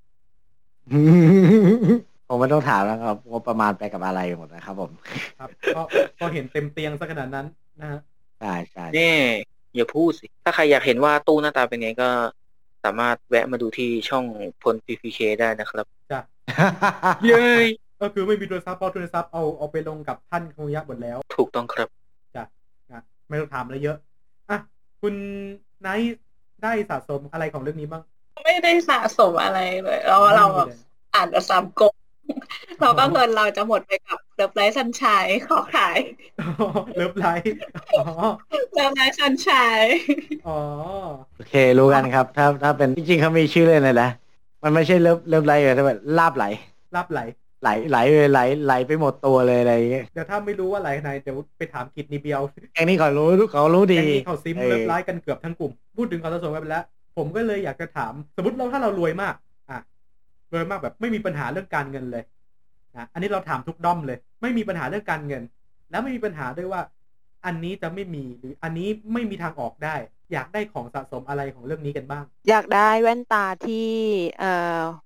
[2.28, 4.90] ผมไม่ต้องถามแล้วครับงบประมาณไปกับอะไรหมดนะครับ ผม
[5.38, 5.82] ครับก็
[6.20, 7.46] ก็เห็นเต็มเตียงซะขนาดนั้น
[7.80, 8.00] นะฮะ
[8.40, 9.12] ใช่ใช่แน่
[9.74, 12.08] อย่าพูดสิ ถ้าใครอยากเห็นว่าตู้หน้าตาเป็นไงก็
[12.84, 14.24] สามารถแวะมาดูที่ช่อง
[14.62, 16.20] พล PPK ได้นะครับจ้ะ
[17.26, 17.66] เย้ย
[18.00, 21.88] ก็คือไม่มีโทรศัพท์เพราะโทรศัพท์เอาเอาไปลงกับท่านคงยะหมดแล้ว ถูกต้องครับ
[22.36, 22.44] จ้ะ
[22.92, 23.96] นะไม่ต้องถามอะไรเยอะ
[24.50, 24.58] อะ
[25.00, 25.14] คุณ
[25.80, 26.18] ไนท์
[26.62, 28.02] ได้สะสมอะไรของเรื่องนี้บ้าง
[28.44, 30.66] ไม่ได้สะสมอะไรเลยแล้วเราแบบ
[31.14, 31.94] อ่านแต่สามก๊ก
[32.80, 35.98] เราก็เงินเราจะหมดไปกับเลิฟไลท์ซันชายขอขาย
[36.96, 37.54] เลิฟไลท์
[37.98, 38.04] อ๋อ
[38.74, 39.82] เลิฟไลท์ซันชาย
[40.46, 40.58] อ๋อ
[41.36, 44.08] โอเค รู้กันครับ ถ้าถ้าเป็นจริงๆเขามีชื่อเล่นเลยนะ
[44.62, 46.44] มันไม่ใช่เลิฟเลิฟไหลเลยแต่แบบลาบไหล
[46.96, 47.20] รับไหล
[47.62, 52.40] ไหลไหลเลยไหลไหลไปหมดตัวเลยอะไรอย่างเงี้ยเดี๋ยวถ้าไม่รู้ว่าไหลไหนเดี๋ยวไปถามกิจนีเบียว
[52.74, 56.84] แองนี้เขารู้เขารู้อดีย่างนี้เขาซิมเออเลิฟไลท์กันเกือบทั้งกลุ่ม พูดถึงความสะสมกันไปแล้ว
[57.16, 59.34] ผมก็เลยอยากจะถาม สมมติเราถ้าเรารวยมาก
[59.70, 59.78] อะ
[60.52, 62.24] รวยมากแบบไม่มีปัญหาเรื่องการเงินเลย
[62.96, 65.42] นะอันนี้เราถามทุกด้อมเลย ไม่มีปัญหาเรื่องการเงิน
[65.90, 66.80] แล้วไม่มีปัญหาด้วยว่า
[67.46, 69.96] อันนี้จะไม่มีหรืออันนี้ไม่มีทางออกได้
[70.32, 73.74] อยากได้ของสะสมอะไรของเรื่องนี้กันบ้าง อยากได้แว่นตาที่
[74.36, 74.46] เอ่อ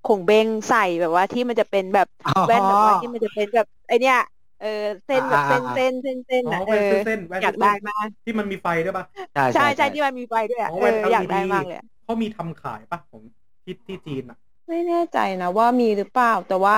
[0.02, 4.16] คงเบงใส่แบบว่าที่มันจะเป็นแบบอ๋อแว่นแบบว่าที่มันจะเป็นแบบไอเนี้ย
[4.58, 4.66] เออ
[5.04, 13.22] เส้นแบบเส้นอ่าเส้นเส้นเส้นอ๋ออะแว่นเออเส้นๆแว่นอยากเส้ได้นๆมากที่มันมีไฟด้วยปะใช่ใช่ใช่ใช่ที่มันมีไฟด้วยอะอ๋อเอแว่นออยาก LED ได้มากเลยอะเขามีทำขายปะของ
[13.64, 16.76] ที่ที่จีนอะ ไม่แน่ใจนะว่ามีหรือเปล่าแต่ว่า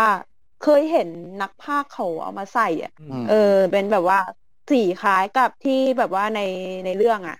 [0.58, 1.08] เคยเห็น
[1.40, 3.34] นักพากย์เขาเอามาใส่อะอือืมมเออ
[3.72, 4.18] เป็นแบบว่า
[4.70, 6.38] สีคล้ายกับที่แบบว่าใน
[6.84, 7.34] ในเรื่องอะ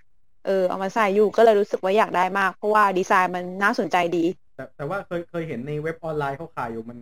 [0.47, 4.25] เออเอามาใส่อยู่ก็เลยรู้สึกว่าอยากได้มาก เพราะว่าดีไซน์มันน่าสนใจดี
[4.55, 6.97] แต่แต่ว่าเคยเคยเห็นในเว็บออนไลน์เขาขายอยู่มัน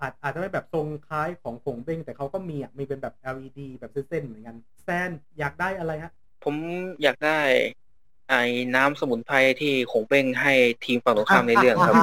[0.00, 6.12] อาจอาจจะไม่แบบทรงคล้ายของผงเบ้งแต่เขาก็มีอะมีเป็นแบบ LED แบบเส้นๆเหมือนกันแซนอยากได้อะไรฮะ
[6.44, 6.54] ผม
[7.02, 7.38] อยากได้
[8.28, 8.42] ไอ้
[8.76, 10.52] น้ำสมุนไพรที่ขงเบ้งให้
[10.84, 11.94] ทีมฝั่งตรงข้ามในเรื่องครับ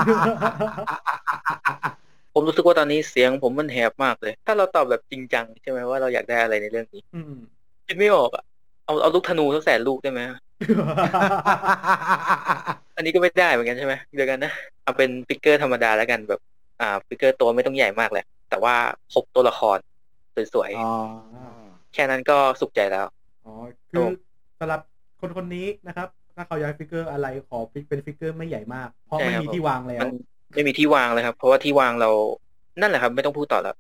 [2.33, 7.33] ผมรู้สึกว่าตอนนี้เสียงผมมันแหบมากเลย ถ้าเราตอบแบบจริงจังใช่ไหมว่าเราอยากได้อะไรในเรื่องนี้อืม
[7.88, 8.43] คิดไม่ออกอะ
[8.86, 10.21] เอาเอาลูกธนูสักแสนลูกได้ไหม
[12.95, 14.51] อันนี้ก็ไม่ได้เหมือนกันใช่ไหมเดียวกันนะ
[14.83, 16.39] เอาเป็นฟิกเกอร์ธรรมดาแล้วกันแบบ
[16.81, 18.75] อ่าฟิกเกอร์ตัวไม่ต้องใหญ่มากแหละ แต่ว่า
[19.13, 19.77] ครบตัวละคร
[20.53, 23.05] สวยอ๋อๆแค่นั้นก็สุขใจแล้ว
[23.45, 23.53] อ๋อ
[23.91, 24.05] คือ
[24.59, 24.81] สำหรับ
[25.21, 30.11] คนคนนี้นะครับ ถ้าเขาอยากได้ฟิกเกอร์อะไรขอเป็นฟิกเกอร์ไม่ใหญ่มาก เพราะไม่ใช่ครับมีที่วางแล้วมัน
[30.53, 32.09] ไม่มีที่วางเลยครับ เพราะว่าที่วางเรา
[32.81, 33.75] นั่นแหละครับ ไม่ต้องพูดต่อแล้ว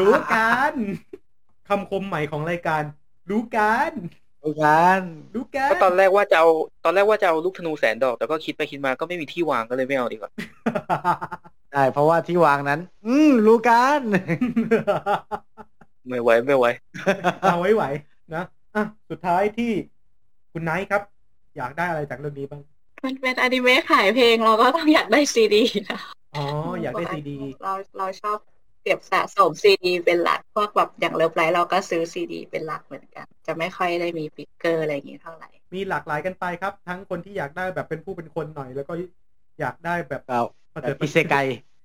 [0.00, 0.72] รู้กัน
[1.68, 2.82] คำคมใหม่ของรายการ
[3.30, 3.90] รู้กัน
[4.44, 5.00] ดูกัน
[5.34, 6.48] รู้กันก็ตอนแรกว่าจะเอา
[6.84, 10.30] ตอนแรกว่าจะเอาลูกธนูแสนดอกแต่ก็คิดไปคิดมาก็ไม่มีที่วางก็เลยไม่เอาดีกว่า
[11.72, 14.00] ใช่เพราะว่าที่วางนั้น อืมรู้กัน
[16.08, 16.66] ไม่ไหวไม่ไหว
[17.42, 17.84] เอาไว้ไหว
[18.34, 19.72] นะอะสุดท้ายที่
[20.52, 21.02] คุณไนท์ครับ
[21.56, 22.62] อยากได้อะไรจากเรื่องนี้บ้าง
[23.04, 25.98] มันเป็นอนิเมะขายเพลงเราก็ต้องอยากได้ซีดีนะ
[26.36, 26.44] อ๋อ
[26.82, 28.38] อยากได้ซีดี เราเราชอบ
[28.84, 38.94] เก็บสะสมซีดีเป็นหลักพวกแบบอย่าง Love Live เราก็ซื้อซีดีเป็นหลักเหมือนกัน จะไม่ค่อยได้มีฟิกเกอร์อะไรอย่างนี้เท่าไหร่ มีหลากหลายกันไปครับ ทั้งคนที่อยากได้แบบเป็นผู้เป็นคนหน่อย แล้วก็
[39.60, 40.42] อยากได้แบบเอา
[40.82, 41.34] แบบอิเซไก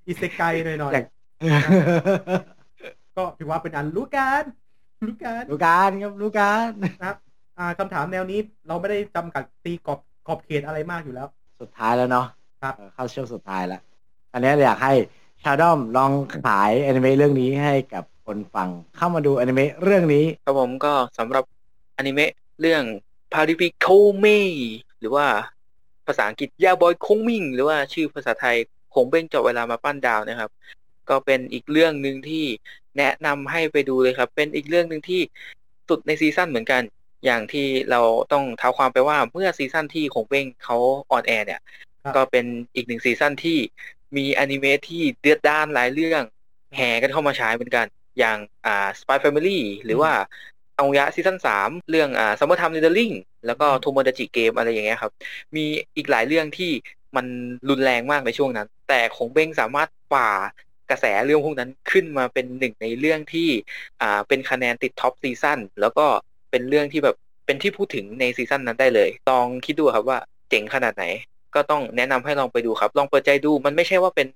[0.07, 1.05] อิเซไกหน่อยหน่อยอยาก
[3.17, 4.43] ก็ถือว่าเป็นอันรู้กัน
[5.07, 7.15] รู้กันรู้กันครับรู้กันนะครับ
[7.57, 11.27] อ่าคำถามแนวนี้เราไม่ได้จำกัดตีกรอบขอบเขตอะไรมากอยู่แล้ว
[11.61, 12.25] สุดท้ายแล้วเนาะ
[12.61, 13.81] ครับเออเข้าช่วงสุดท้ายแล้ว
[14.33, 14.93] อันนี้อยากให้
[15.43, 16.11] ชาดอมลอง
[16.45, 21.43] ขายอนิเมะเรื่องนี้ให้กับคนฟังเข้ามาดูอนิเมะเรื่องนี้ ครับผมก็สำหรับ
[21.97, 22.31] อนิเมะ
[22.61, 22.83] เรื่อง
[23.33, 24.39] p a r i p i k o m e
[24.99, 25.25] หรือว่า
[26.07, 28.55] ภาษาอังกฤษ Ya Boy Kongming หรือว่าชื่อภาษาไทย
[28.93, 30.51] ขงเบ้งเจาะเวลามาปั้นดาวนะครับ
[31.09, 32.45] ก็เป็นอีกเรื่องหนึ่งที่
[32.97, 35.21] แนะนำให้ไปดูเลยครับ เป็นอีกเรื่องหนึ่งที่
[35.89, 36.81] สุดในซีซั่นเหมือนกัน
[37.25, 40.77] อย่างที่เราต้องเท้าความไปว่าเมื่อซีซั่นที่ขงเบ้งเขา
[41.11, 41.61] on air เนี่ย
[42.03, 43.57] ครับก็เป็นอีกหนึ่งซีซั่นที่
[44.17, 46.23] มีอนิเมะที่เดือดด้านหลายเรื่อง
[46.75, 47.85] แห่กันเข้ามาฉายเหมือนกัน
[48.19, 50.11] อย่างอ่า Spy Family หรือว่า
[50.79, 55.11] คางุยะซีซั่นสามเรื่องอ่า Summer Time Rendering แล้วก็ Tomodachi Game อะไรอย่างเงี้ยครับ
[55.55, 56.71] มีอีกหลายเรื่องที่
[57.15, 57.25] มัน
[57.69, 60.29] รุนแรงมากในช่วงนั้น แต่ขงเบ้งสามารถฝ่า
[60.89, 63.49] กระแสเรื่องพวกนั้นขึ้นมาเป็นหนึ่งในเรื่องที่
[64.01, 66.05] อ่าเป็นคะแนนติด top ซีซั่นแล้วก็
[66.51, 71.05] เป็นเรื่องที่แบบเป็นที่พูดถึงในซีซั่นนั้นได้เลย ลองคิดดูครับว่าเจ๋งขนาดไหน
[71.55, 74.27] ก็ต้องแนะนำให้ลองไปดูครับ ลองเปิดใจดูมันไม่ใช่ว่าเป็น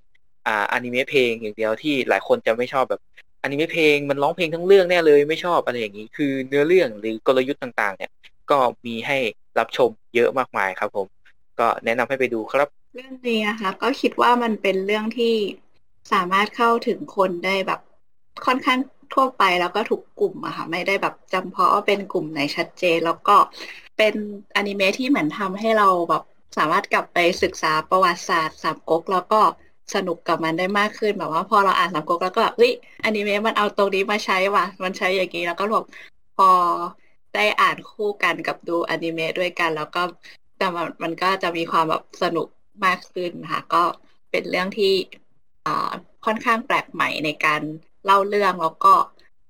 [0.47, 3.01] อ่าอนิเมะเพลงอย่างเดียวที่หลายคนจะไม่ชอบแบบ
[3.43, 8.11] อนิเมะเพลงมันร้องเพลงทั้งเรื่องแน่เลยไม่ชอบอะไรอย่างนี้ คือเนื้อเรื่องหรือกลยุทธ์ต่างๆ เนี่ย
[8.51, 9.17] ก็มีให้
[9.59, 11.07] รับชมเยอะมากมายครับ ผม
[11.59, 15.35] ก็แนะนำให้ไปดูครับ เรื่องนี้นะคะก็คิดว่ามันเป็นเรื่องที่
[16.13, 17.79] สามารถเข้าถึงคนได้แบบ
[18.45, 18.79] ค่อนข้าง
[19.13, 23.35] ทั่วไปแล้วก็ทุกกลุ่มอะค่ะไม่ได้แบบจำเพาะว่าเป็นกลุ่มไหนชัดเจน แล้วก็
[23.97, 24.13] เป็น
[24.55, 26.23] อนิเมะที่เหมือนทำให้เราแบบ
[26.57, 29.41] สามารถกลับไปศึกษาประวัติศาสตร์สามก๊กแล้วก็
[29.95, 32.71] สนุกกับมันได้มากขึ้นแบบว่าพอเราอ่านสามก๊กแล้วก็แบบเฮ้ย
[33.03, 35.85] อนิเมะมันเอาตรงนี้มาใช้ว่ะ มันใช้อย่างนี้แล้วก็แบบ
[36.35, 36.49] พอ
[37.35, 40.01] ได้อ่านคู่กันกับดูอนิเมะด้วยกัน แล้วก็
[40.57, 42.47] แต่มันมันก็จะมีความแบบสนุก
[42.85, 43.83] มากขึ้นค่ะ ก็
[44.31, 44.93] เป็นเรื่องที่
[45.65, 45.91] อ่า
[46.25, 47.61] ค่อนข้างแปลกใหม่ในการ
[48.05, 48.93] เล่าเรื่องแล้วก็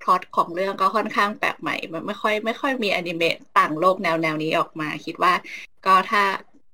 [0.02, 5.34] พล็อตของเรื่องก็ค่อนข้างแปลกใหม่ มันไม่ค่อยไม่ค่อยมีอนิเมะต่างโลกแนวแนวนี้ออกมา คิดว่า
[5.86, 6.24] ก็ถ้า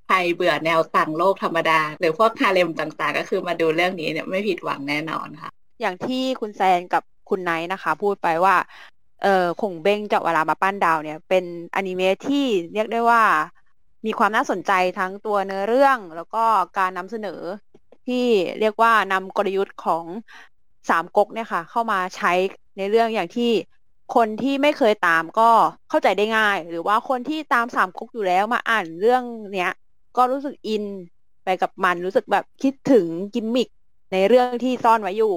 [0.09, 5.51] ใครเบื่อแนวต่างโลกธรรมดา หรือพวกฮาเลมต่างๆ ก็คือมาดูเรื่องนี้เนี่ยไม่ผิดหวังแน่นอนค่ะ
[5.81, 8.55] อย่างที่คุณแซนกับคุณไนท์นะคะ พูดไปว่า
[9.23, 11.43] เอ่อคงเบ้งเจาะเวลามาปั้นดาวเนี่ย เป็น
[11.75, 13.23] อนิเมะที่เรียกได้ว่า
[14.05, 16.43] มีความน่าสนใจทั้งตัวเนื้อเรื่อง แล้วก็
[16.77, 17.41] การนำเสนอ
[18.07, 18.25] ที่
[18.59, 20.05] เรียกว่านำกลยุทธ์ของ
[20.89, 22.31] สามก๊กเนี่ยค่ะ เข้ามาใช้
[22.77, 23.51] ในเรื่องอย่างที่
[24.15, 25.49] คนที่ไม่เคยตามก็
[25.89, 29.71] เข้าใจได้ง่าย หรือว่าคนที่ตามสามก๊กอยู่แล้วมาอ่านเรื่องเนี้ย
[30.17, 30.83] ก็รู้สึกอิน
[31.43, 33.67] ไปกับมันรู้สึกแบบคิดถึงกิมมิค
[34.13, 35.35] ในเรื่องที่ซ่อนไว้อยู่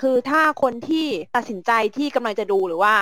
[0.00, 1.06] คือถ้าคนที่
[1.36, 2.94] ตัดสินใจที่กำลังจะดูหรือว่า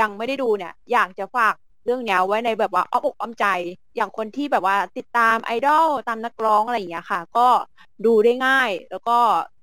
[0.00, 1.54] ยังไม่ได้ดูเนี่ย อยากจะฝาก
[1.84, 3.46] เรื่องเนี้ยไว้ในแบบว่าอ้อมอกอ้อมใจ
[3.96, 7.48] อย่างคนที่แบบว่าติดตามไอดอลตามนักร้องอะไรอย่างเงี้ยค่ะ ก็
[8.06, 9.18] ดูได้ง่าย แล้วก็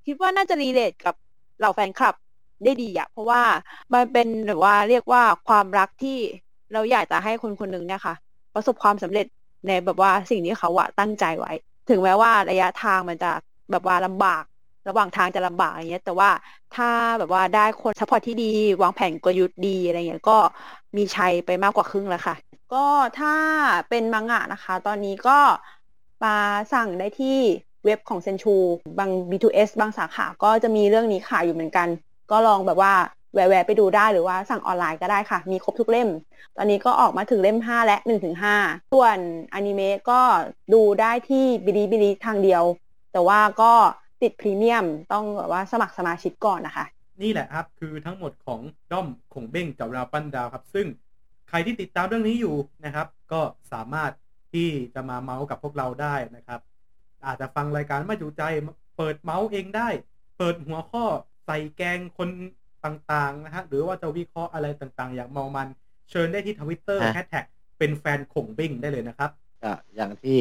[0.05, 1.15] คิดว่าน่าจะ relate กับ
[1.59, 2.15] เหล่าแฟนคลับ
[2.63, 3.41] ได้ดีอะเพราะว่า
[3.93, 6.17] มันเป็นแบบว่าเรียกว่าความรักที่
[6.73, 8.15] เราอยากจะให้คนคนหนึ่งเนี่ยค่ะ
[8.53, 9.25] ประสบความสำเร็จ
[9.67, 11.51] ในแบบว่าสิ่งที่เขาอะตั้งใจไว้
[11.89, 13.31] ถึงแม้ว่าระยะทางมันจะ
[13.71, 14.43] แบบว่าลำบาก
[14.89, 16.29] ระหว่างทางจะลำบากอะไรเงี้ย แต่ว่า
[16.75, 16.89] ถ้า
[17.19, 18.51] แบบว่าได้คน support ที่ดี
[18.81, 20.37] วางแผนกลยุทธ์ดีอะไรเงี้ยก็
[20.97, 22.35] มีชัยไปมากกว่าครึ่งแล้วค่ะ
[22.73, 22.85] ก็
[23.19, 23.35] ถ้า
[23.89, 25.39] เป็นมังงะนะคะ ตอนนี้ก็
[26.23, 26.35] มา
[26.73, 27.37] สั่งได้ที่
[27.85, 28.55] เว็บของเซนชู
[28.99, 31.87] บาง B2S บางสาขา ก็จะมีเรื่องนี้ขายอยู่เหมือนกัน
[32.31, 32.93] ก็ลองแบบว่า
[33.33, 36.09] แวะไปดูได้หรือว่าสั่งออนไลน์ก็ได้ค่ะ มีครบทุกเล่ม
[36.57, 37.97] ตอนนี้ก็ออกมาถึงเล่ม 5 และ
[38.45, 39.17] 1-5 ส่วน
[39.53, 40.21] อนิเมะก็
[40.73, 42.63] ดูได้ที่บิลิบิลิทางเดียว
[43.13, 43.73] แต่ว่าก็
[44.21, 46.85] ติดพรีเมียมต้องแบบว่าสมัครสมาชิกก่อนนะคะ
[47.21, 48.59] นี่แหละครับ คือทั้งหมดของ
[48.91, 50.87] ด้อมขงเบ้งเจาะเวลามาปั้นดาวครับ ซึ่ง
[51.49, 52.55] ใครที่ติดตามเรื่องนี้อยู่
[52.85, 53.41] นะครับ ก็
[53.73, 54.11] สามารถ
[54.53, 56.59] ที่จะมาเมาส์กับพวกเราได้นะครับ
[57.25, 58.43] อาจจะฟังรายการไม่จุใจ
[58.97, 59.89] เปิดเมาส์เองได้
[60.37, 61.05] เปิดหัวข้อ
[61.45, 62.29] ใส่แกงคน
[62.85, 65.67] ต่างๆนะฮะหรือว่าจะวิเคราะห์อะไรต่างๆ อย่างเมามัน
[66.09, 67.45] เชิญได้ที่ทวิตเตอร์ฮะแฮชแท็ก
[67.77, 69.29] เป็นแฟนขงเบ้งได้เลยนะครับ
[69.63, 70.39] ก็อย่างที่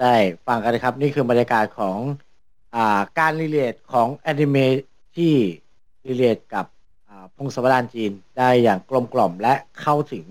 [0.00, 0.14] ได้
[0.46, 1.98] ฟังกันนะครับ นี่คือบรรยากาศของ
[2.74, 4.74] อ่าการ relate ของแอนิเมะ
[5.16, 5.34] ที่
[6.06, 6.66] relate กับ
[7.08, 10.24] อ่าพงศาวดารจีนได้อย่างกลมกล่อมและเข้าถึง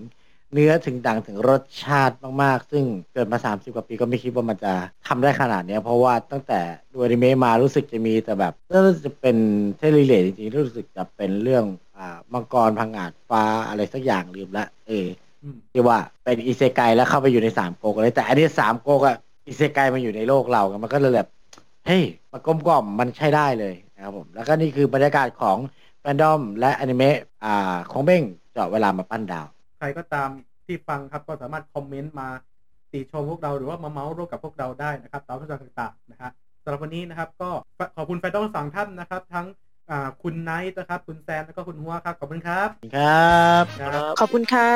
[0.52, 4.72] เนื้อถึงดังถึงรสชาติมากๆ ซึ่งเกิดมา 30 กว่าปีก็ไม่คิดว่ามันจะ
[5.06, 6.60] ทำได้ขนาดเนี้ยเพราะว่าตั้งแต่
[6.92, 8.52] ดูอนิเมะมารู้สึกจะมีแต่แบบ
[8.86, 9.36] รู้สึกจะเป็น
[9.76, 11.64] เทรีเลทจริงๆรู้สึกจะเป็นเรื่อง
[11.98, 15.06] อ่ามังกรพังอาจฟ้าอะไรสักอย่างลืมละเออ
[15.42, 21.28] อืมที่ว่าเป็นอิเซไกแล้วเข้าไปอยู่ในสามก๊กเลยแต่อันนี้สามก๊กอะอิเซไกมันอยู่ในโลกเรามันก็เลยแบบ
[21.86, 25.56] เฮ้ยมันกลมกล่อมมันใช้ได้เลยนะครับผมแล้วก็นี่คือบรรยากาศของ
[26.00, 28.22] แฟนดอมและอนิเมะอ่าของเบ้ง
[28.52, 29.46] เจาะเวลามาปั้นดาว
[29.78, 30.28] ใครก็ตาม
[30.66, 32.28] ที่ฟังครับก็สามารถคอมเมนต์มา
[32.92, 36.30] ติชมพวกเราหรือว่ามาเมาส์ร่วมกับพวกเราได้นะครับตามช่องทางต่างๆนะฮะ
[36.64, 37.50] สำหรับวันนี้นะครับก็
[37.96, 39.46] ขอบคุณแฟนดอมทั้งสองท่านนะครับ ทั้ง
[39.90, 44.70] อ่าคุณไนท์นะครับคุณแซมแล้วก็คุณหัวครับขอบคุณครับครับครับขอบคุณค่ะ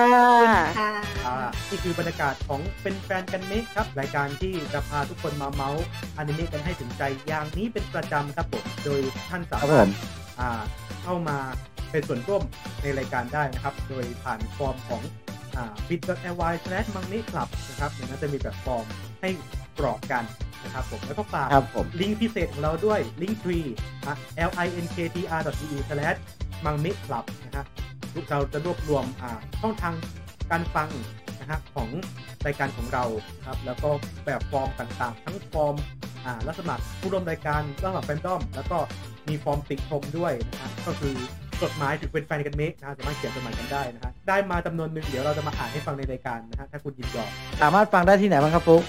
[0.78, 0.92] ค่ะ
[1.26, 1.34] อ่า
[1.68, 5.84] นี่คือบรรยากาศของเป็นแฟนกันเมะครับรายการที่จะพาทุกคนมาเมาส์
[6.16, 9.00] อนิเมะกันให้ถึงใจอย่างนี้เป็นประจำครับผมโดย
[9.30, 9.90] ท่านสาครับมารผถม
[10.40, 10.60] อ่า
[11.02, 11.38] เข้ามา
[11.92, 12.42] เป็นส่วนร่วม
[12.82, 15.02] ในรายการได้นะครับ โดยผ่านฟอร์มของ
[15.56, 18.86] อ่า bit.ly slash มังเมะคลับนะครับอย่างนั้นจะมีแบบฟอร์ม
[19.20, 19.30] ให้
[19.78, 20.24] กรอกกัน
[20.64, 23.68] นะครับผมแล้วก็ฝากครับผมลิงก์พิเศษของเราด้วยลิงก์ tree
[24.06, 24.16] นะ
[24.48, 25.34] l i n k t r
[25.76, 26.18] e slash
[26.64, 27.64] มังมิคลับนะฮะ
[28.30, 29.94] เราจะรวบรวมอ่าช่องทาง
[30.50, 30.88] การฟัง
[31.40, 31.88] นะฮะของ
[32.46, 33.04] รายการของเรา
[33.46, 33.90] ครับ แล้วก็
[34.26, 35.74] แบบฟอร์มต่างๆ ทั้งฟอร์ม
[36.24, 38.78] อ่าแล้วสมัครผู้ร่วมรายการสมัครแฟนดอม แล้วก็
[39.28, 41.14] มีฟอร์มติชมด้วยนะฮะก็คือ
[41.62, 47.30] จดหมายถึงเป็นแฟนกันเมกนะฮะสามารถเขียนจดหมายกันได้นะฮะได้มาจำนวนหนึ่งเดี๋ยวเราจะมาอ่านให้ฟังในรายการนะฮะถ้าคุณยินยอม
[47.62, 48.82] สามารถฟังได้ที่ไหนบ้างครับฟุ๊ก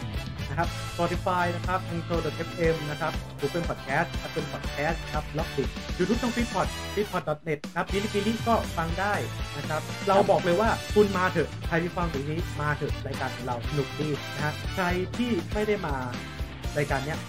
[0.49, 5.63] นะครับ Spotify นะครับ Anchor.fm นะครับ Google Podcast Apple Podcast ครับล็อกดิ
[5.97, 9.13] YouTube ต้อง Feedpot feedpot.net ครับบิลิบิลิก็ฟังได้
[9.57, 14.85] นะครับ เราบอกเลยว่าคุณมาเถอะ ใครที่ฟังถึงนี้มาเถอะรายการของเราสนุกดีนะฮะใคร
[15.17, 15.95] ที่ไม่ได้มา
[16.77, 17.19] รายการเนี้ย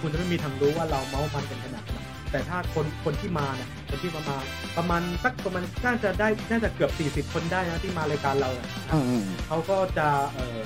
[0.00, 1.98] คุณจะไม่มีทางรู้ว่าเราเมาส์มันกันขนาดไหน
[2.32, 4.36] แต่ถ้าคนคนที่มาเนี่ย คนที่มามา
[4.76, 6.90] ประมาณสักประมาณน่าจะได้น่าจะเกือบ
[7.26, 10.60] 40 คนได้นะที่มารายการเราอะอืมเขาก็จะเออ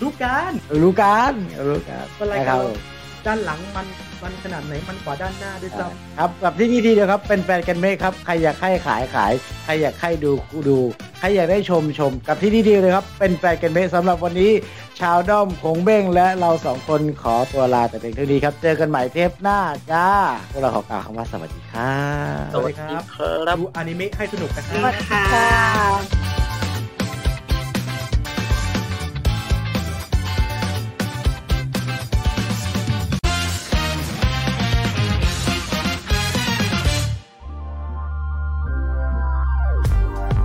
[0.00, 0.52] รู้กัน
[0.82, 1.32] รู้กัน
[1.68, 2.74] รู้กันก็รายนะคการรับเรา
[3.26, 3.86] ด้านหลังมัน
[4.24, 5.86] มันขนาดไหนมันกว่าด้านหน้าด้วยซ้
[6.18, 9.32] ครับกับที่นี่ทีเดียวครับเป็นแฟนกันเมฆครับใครอยากให้ขายขาย
[9.64, 10.32] ใครอยากให้ดู
[10.68, 10.78] ดู
[11.18, 14.52] ใครอยากได้ชมชม กับที่นี่ทีเดียวเลยครับเป็นแฟนกันเมฆสำหรับวันนี้
[15.00, 19.58] ชาวด้อมคงเบ้งและเราสองคนขอตัวลาแต่เพียงเท่านี้ครับเจอกันใหม่เทปหน้า
[19.92, 20.08] จ้า
[20.52, 21.96] พวกเราขอกล่าวคำว่าสวัสดีครั
[22.42, 26.43] บำสวัสดีครับดูอนิเมะให้สนุกนะคสรับวัสดีค่ะ